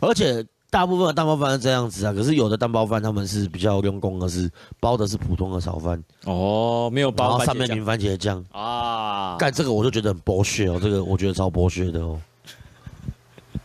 [0.00, 6.02] 而且大部分的蛋包饭是这样子啊，可是有的蛋包饭他们是比较用功的是包的是普通的炒饭。
[6.24, 9.36] 哦，没有包，上面淋番茄酱啊。
[9.38, 12.20] 干这个我就觉得很剥削哦，这个我觉得超剥削的哦。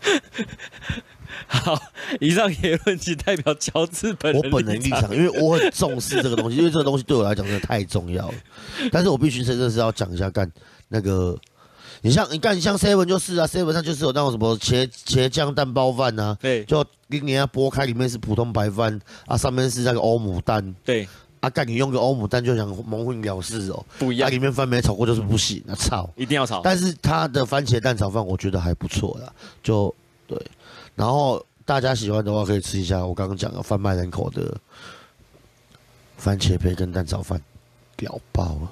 [1.47, 1.77] 好，
[2.19, 4.41] 以上言论仅代表乔治本人。
[4.41, 8.33] 我本人立场，因为我很重视这个东西，因为这个东西对我来讲真的太重要了。
[8.91, 10.49] 但是我必须真的是要讲一下，干
[10.87, 11.37] 那个，
[12.03, 21.07] 你像你看，你像 seven 就是啊，seven 上就是有那种什么茄茄酱蛋包饭啊，对，就给你要剥开，里面是普通白饭啊，上面是那个欧姆蛋，对，
[21.41, 26.61] 啊干你用个欧姆蛋就想蒙混了事哦，不一样，里面饭没炒过就是不行，那炒一定要炒。
[26.63, 29.31] 但是它的番茄蛋炒饭我觉得还不错啦，
[29.61, 29.93] 就
[30.27, 30.39] 对。
[30.95, 34.57] 然后大家喜欢的话，可以吃一下我刚刚讲的贩卖人口的
[36.17, 37.39] 番茄培根蛋炒饭，
[37.95, 38.71] 屌爆了！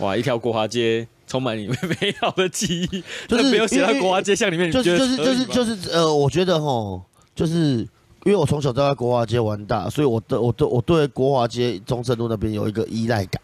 [0.00, 7.02] 哇，一条国华街充满你们美好的记忆，就是没有写到国华街巷里面，就是就是就是就是呃，我觉得吼，
[7.34, 7.78] 就是
[8.24, 13.40] 因为我从小都在国华街玩大，所以我的我对我对国华街中正路那边有一个依赖感。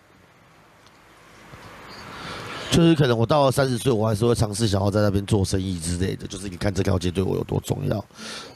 [2.71, 6.27] 就是可能我到了三十岁，我还是会尝试想要在那边做生意之类的。
[6.27, 8.05] 就是你看这条街对我有多重要，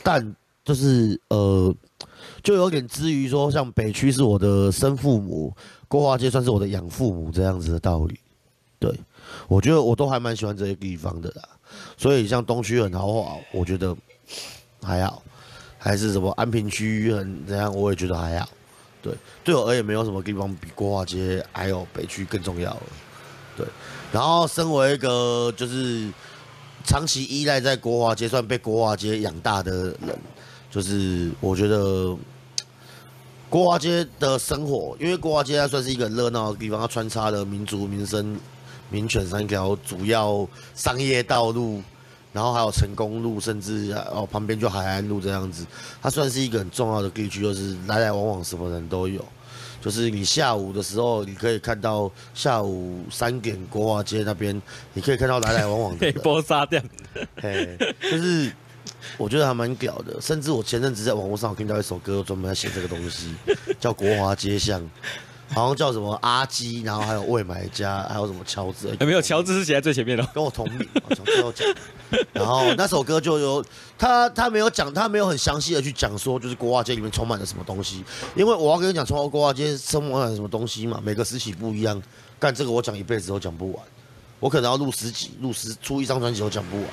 [0.03, 0.34] 但
[0.64, 1.72] 就是呃，
[2.43, 5.55] 就有点至于说，像北区是我的生父母，
[5.86, 8.18] 国华街算是我的养父母这样子的道理。
[8.78, 8.93] 对，
[9.49, 11.43] 我觉得我都还蛮喜欢这些地方的啦。
[11.97, 13.97] 所以像东区很豪华，我觉得
[14.82, 15.22] 还好；
[15.78, 18.49] 还是什么安平区很怎样，我也觉得还好。
[19.03, 19.12] 对，
[19.45, 22.82] 对我而言，没有什么地方比国华街还有北区更重要了。
[23.57, 23.66] 对。
[24.11, 26.11] 然后，身为一个就是
[26.82, 30.18] 长期依赖在国华街，算被国华街养大的人，
[30.71, 32.16] 就是我觉得
[33.49, 38.39] 国华街的生活，因为国华街它算是一个很热闹的地方，它穿插了民族、民生、
[38.91, 41.83] 民权三条主要商业道路，
[42.33, 45.66] 然后还有成功路，甚至哦旁边就海岸路这样子，
[46.03, 49.25] 它算是一个很重要的地区，就是来来往往什么人都有。
[49.81, 54.61] 就是你下午的时候，你可以看到下午三点国华街那边，
[54.93, 56.14] 你可以看到来来往往的人。
[56.21, 56.83] 波沙店，
[57.41, 58.53] 嘿，就是
[59.18, 60.20] 我觉得还蛮屌的。
[60.20, 63.34] 甚至我前阵子在网络上听到一首歌，专门在写这个东西，
[63.80, 64.80] 叫《国华街巷》。
[65.51, 68.95] 好像叫什么阿基，然后还有魏买家，还有什么乔治？
[68.99, 70.86] 欸、没有，乔治是写在最前面的，跟我同名。
[71.16, 71.66] 从最后讲，
[72.34, 73.64] 然后那首歌就有
[73.97, 78.05] 他，他没有讲，他没有很详细的去讲说，就是国华街里面充满了什么东西。
[78.36, 82.03] 因为我要跟你讲，从国华街充满了什么东西嘛，每个时期不一样。
[82.39, 83.82] 干这个我讲一辈子都讲不完，
[84.41, 86.86] 我可能要录十集，录十出一张专辑都讲不完。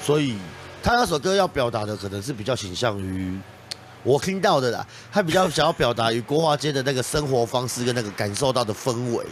[0.00, 0.36] 所以
[0.82, 3.38] 他那首歌要表达的，可能是比较倾向于。
[4.04, 9.24] 我听到的啦，他比较想要表达与国华街的那个生活方式跟那个感受到的氛围。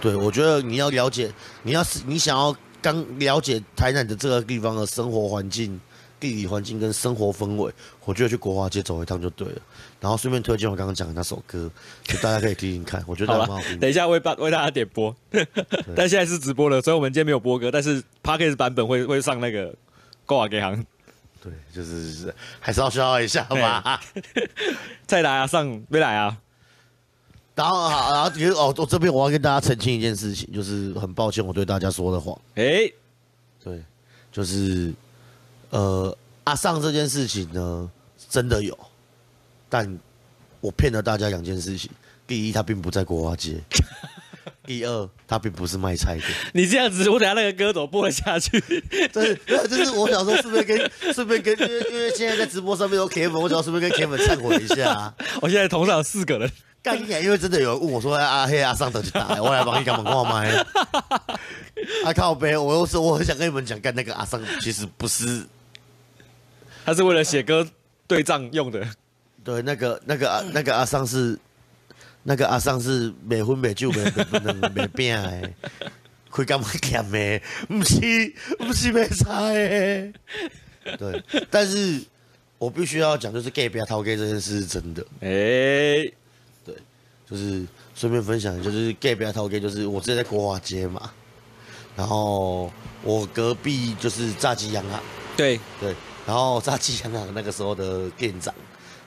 [0.00, 5.80] 对，我觉得你要了解，你要是你想要刚了解台南的这个地方的生活环境、
[6.20, 7.72] 地理环境跟生活氛围，
[8.04, 9.60] 我觉得去国华街走一趟就对了。
[9.98, 11.68] 然后顺便推荐我刚刚讲的那首歌，
[12.04, 13.02] 就大家可以听听看。
[13.06, 13.80] 我觉得蛮好，好听。
[13.80, 15.12] 等一下为大为大家点播，
[15.96, 19.74] 但现在是直播了，所以我们今天没有播歌，但是 Podcast 版本会会上那个
[20.28, 20.86] 国华街行。
[21.42, 23.98] 对，就是是，还是要需要一下嘛。
[25.06, 26.36] 再来啊，上没来啊。
[27.54, 32.38] 然后好，然后其实哦，我这边我要跟大家澄清一件事情，就是很抱歉我对大家说的谎。
[32.56, 32.94] 哎、欸，
[33.64, 33.82] 对，
[34.30, 34.92] 就是
[35.70, 37.90] 呃，阿尚这件事情呢，
[38.28, 38.78] 真的有，
[39.68, 39.98] 但
[40.60, 41.90] 我骗了大家两件事情。
[42.26, 43.58] 第一，他并不在国华街。
[44.68, 46.22] 第二，他并不是卖菜的。
[46.52, 48.60] 你这样子，我等下那个歌怎么播得下去？
[49.10, 49.34] 对，
[49.66, 55.14] 就是我想说，顺便跟 顺便跟，因为因为现在在直播上面有 Kevin，我想要顺便跟 Kevin 忏悔一下、啊。
[55.40, 60.54] 我现在同场有四个人，干一因为真的有人问我说：“阿黑阿上等去打，我来帮你干嘛挂麦。”
[62.04, 65.46] 阿靠背，我又说我很想跟你们讲，干那个阿尚其实不是，
[66.84, 67.66] 他是为了写歌
[68.06, 68.86] 对账用的。
[69.42, 71.38] 对，那个那个阿那个阿尚是。
[72.28, 74.04] 那个阿桑是没分没酒没
[74.74, 75.50] 没病的，
[76.30, 77.40] 开干嘛咸的？
[77.66, 80.12] 不是不是没菜
[80.84, 80.98] 的。
[80.98, 82.02] 对，但是
[82.58, 85.02] 我必须要讲，就是 gay 不要掏 gay 这件事是真的。
[85.20, 86.14] 哎、欸，
[86.66, 86.74] 对，
[87.26, 87.64] 就是
[87.94, 91.10] 顺便分享，就是 gay 不要掏 gay，就是我之前在国华街嘛，
[91.96, 92.70] 然后
[93.02, 95.00] 我隔壁就是炸鸡洋行，
[95.34, 95.94] 对对，
[96.26, 98.54] 然后炸鸡洋行那个时候的店长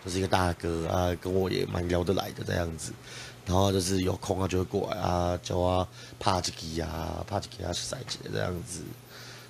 [0.04, 2.92] 就是一个大哥啊，跟我也蛮聊得来的这样子，
[3.52, 5.86] 然后就是有空啊就会过来啊，叫我
[6.18, 8.80] 拍几支啊，拍几支啊，赛季这样子。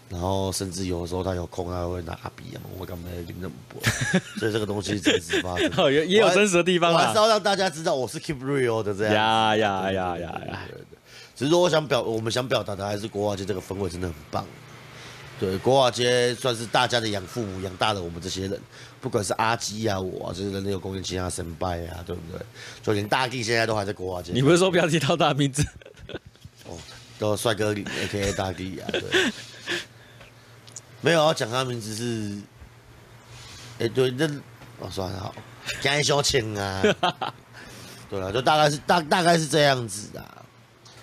[0.10, 3.80] 然后甚至有的时候他有空，他会拿笔啊，我干嘛要那么多？
[4.40, 6.94] 所以这个东西真实发生， 也也有真实的地方啊。
[6.95, 9.14] 我还是要让大家知道我是 keep real 的这样。
[9.14, 10.60] 呀呀呀呀呀！
[10.68, 10.98] 对对，
[11.36, 14.44] 只是说我想表，我们想表达的还是国华街这个氛围真的很棒。
[15.40, 18.60] 对，国华街算是大家的养父母养大了我们这些人，
[19.02, 22.40] 不管是阿基啊，我啊，就是人类有公园其他神拜啊，对不对？
[22.84, 24.32] 就连大地现在都还在国华街。
[24.32, 25.65] 你不是说不要提到他名字？
[26.68, 26.78] 哦，
[27.18, 29.32] 都帅哥，AKA 大地啊，对。
[31.02, 32.38] 没有要讲他名字是，
[33.80, 34.30] 哎、欸，对，那
[34.78, 35.34] 我算了，好，
[35.82, 36.84] 江小青啊，
[38.07, 40.40] 对了，就大概是大大概是这样子啊，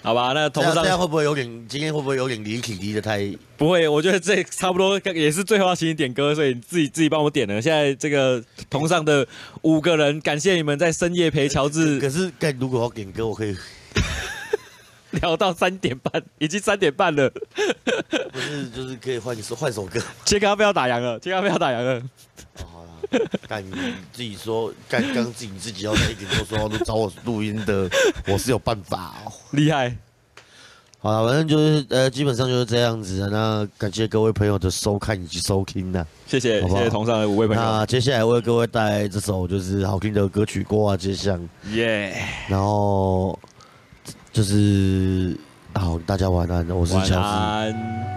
[0.01, 3.31] 好吧，那同上这样会不会有点，今天会不会有点离题离的太？
[3.57, 7.61] 不会，我觉得这差不多也是最后要请你点歌，所以你自己自己帮我点了。
[7.61, 9.27] 现在这个同上的
[9.63, 11.99] 五个人，感谢你们在深夜陪乔治。
[11.99, 13.57] 可是，该如果要点歌，我可以。
[15.11, 17.31] 聊到三点半，已经三点半了。
[18.31, 19.99] 不是，就是可以换一首换首歌。
[20.27, 22.03] 切咖啡要打烊了，切咖啡要打烊了。
[23.13, 23.71] 哦，好了，干你
[24.13, 27.89] 自己说，干刚自己自己要在一点多说都找我录音的，
[28.27, 29.33] 我是有办法哦。
[29.53, 29.97] 厉害。
[31.01, 33.29] 好了，反正就是呃，基本上就是这样子的。
[33.31, 37.63] 那感谢各位朋友的收看以及收听呢，谢谢，好好谢谢同上的五位朋友。
[37.63, 41.39] 那接下来为各位带来这首就是好听的歌曲《国华街巷》。
[41.75, 42.17] 耶。
[42.49, 43.39] 然后。
[44.31, 45.37] 就是
[45.75, 48.08] 好，大家晚安，我是乔治。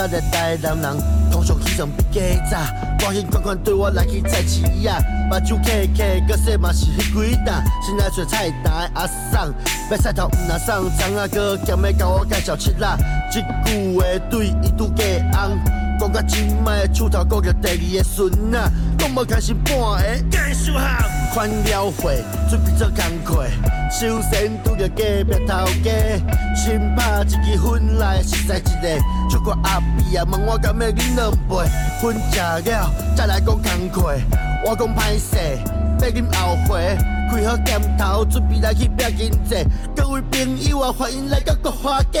[0.00, 0.98] 为落力的台南人，
[1.30, 2.20] 通常起床比较
[2.50, 2.58] 早，
[3.00, 4.98] 关心款款对我来去菜市啊，
[5.28, 9.52] 目睭开开，个说嘛是迄几档，先来找菜单的阿桑，
[9.90, 12.96] 买菜头毋若送，葱仔哥咸要甲我介绍七仔，
[13.30, 15.58] 即句话对伊拄加红，
[16.00, 23.44] 讲到今摆厝头顾着第二个孙仔，讲无开心半个介绍好，款了会准备做工课，
[23.90, 25.92] 首先拄着隔壁头家，
[26.56, 28.98] 先拍一支烟来实在一个。
[29.28, 31.68] 出国阿弟啊，问我敢要饮两杯，
[32.00, 33.62] 分食了再来讲工
[33.92, 34.18] 课。
[34.64, 35.36] 我讲歹势，
[36.00, 36.96] 要饮后悔，
[37.30, 39.66] 开好镜头，准备来去拼经济。
[39.94, 42.20] 各位朋友啊，欢迎来到国华街。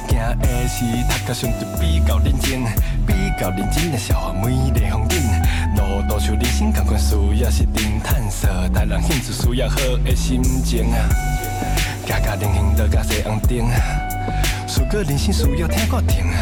[0.11, 2.63] 惊的是，读甲相对比较认真，
[3.07, 5.17] 比较认真的消化每个风景。
[5.77, 11.07] 路途像人生同款，需要是定探索，带人兴趣需要好的心情啊。
[12.05, 13.57] 家家人行道甲西红灯，
[14.77, 16.37] 如果人生需要听歌听啊。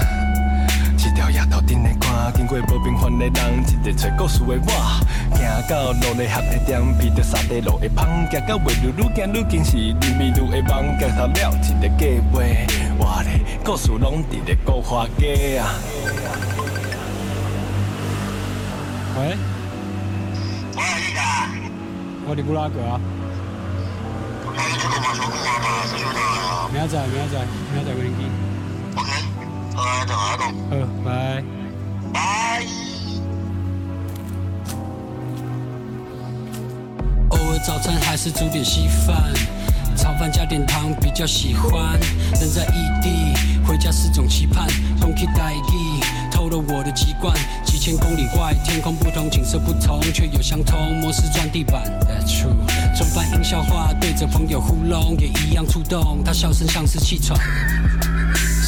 [0.98, 5.06] 一条夜头顶的看，经过无平凡的人，一个找故事的我，
[5.38, 13.30] 行到路内合的店，遇到沙地路的芳，行到未来愈行愈近是日迷路的梦，行头了一个街尾，我的
[13.64, 15.74] 故事拢伫咧国华街啊。
[19.18, 19.38] 喂？
[20.76, 21.22] 我系你啊？
[22.28, 23.00] 我哋布拉格啊。
[26.72, 27.38] 明仔载，明仔载，
[27.74, 28.12] 明仔载，给你。
[30.72, 30.74] 嗯，
[31.04, 31.08] 拜
[32.14, 32.79] 拜。
[37.66, 39.32] 早餐还是煮点稀饭，
[39.96, 42.00] 炒饭加点汤比较喜欢。
[42.40, 44.68] 人在异地，回家是种期盼。
[45.00, 47.36] 空气代替，偷了我的习惯。
[47.66, 50.98] 几千公里外，天空不同，景色不同，却有相同。
[50.98, 52.98] 模式转地板，That's true。
[52.98, 56.24] 中反应笑话，对着朋友糊弄，也一样触动。
[56.24, 57.40] 他笑声像是气喘。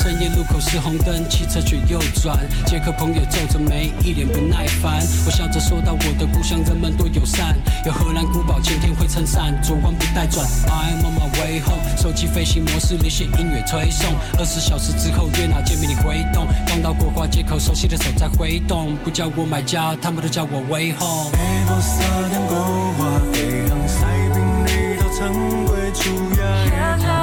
[0.02, 2.36] 深夜路口是红灯，汽车却右转。
[2.66, 5.00] 杰克朋友皱着眉，一脸不耐烦。
[5.28, 7.56] 我笑着说到：“我的故乡人们多友善，
[7.86, 10.44] 有荷兰古堡，晴天会撑伞，左弯不带转。
[10.66, 14.12] I'm on my way home，手机飞行模式里写音乐推送。
[14.40, 16.48] 二十小时之后约哪见面你回动？
[16.66, 18.98] 刚到国华街口，熟悉的手在挥动。
[19.04, 21.30] 不叫我买家，他们都叫我 way home。
[21.32, 21.38] 北
[21.68, 22.02] 部沙
[22.32, 22.58] 滩国
[22.98, 24.04] 华，飞航西
[24.34, 26.10] 滨你都曾归处
[26.42, 27.21] 呀。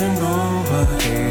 [0.00, 1.29] 天空和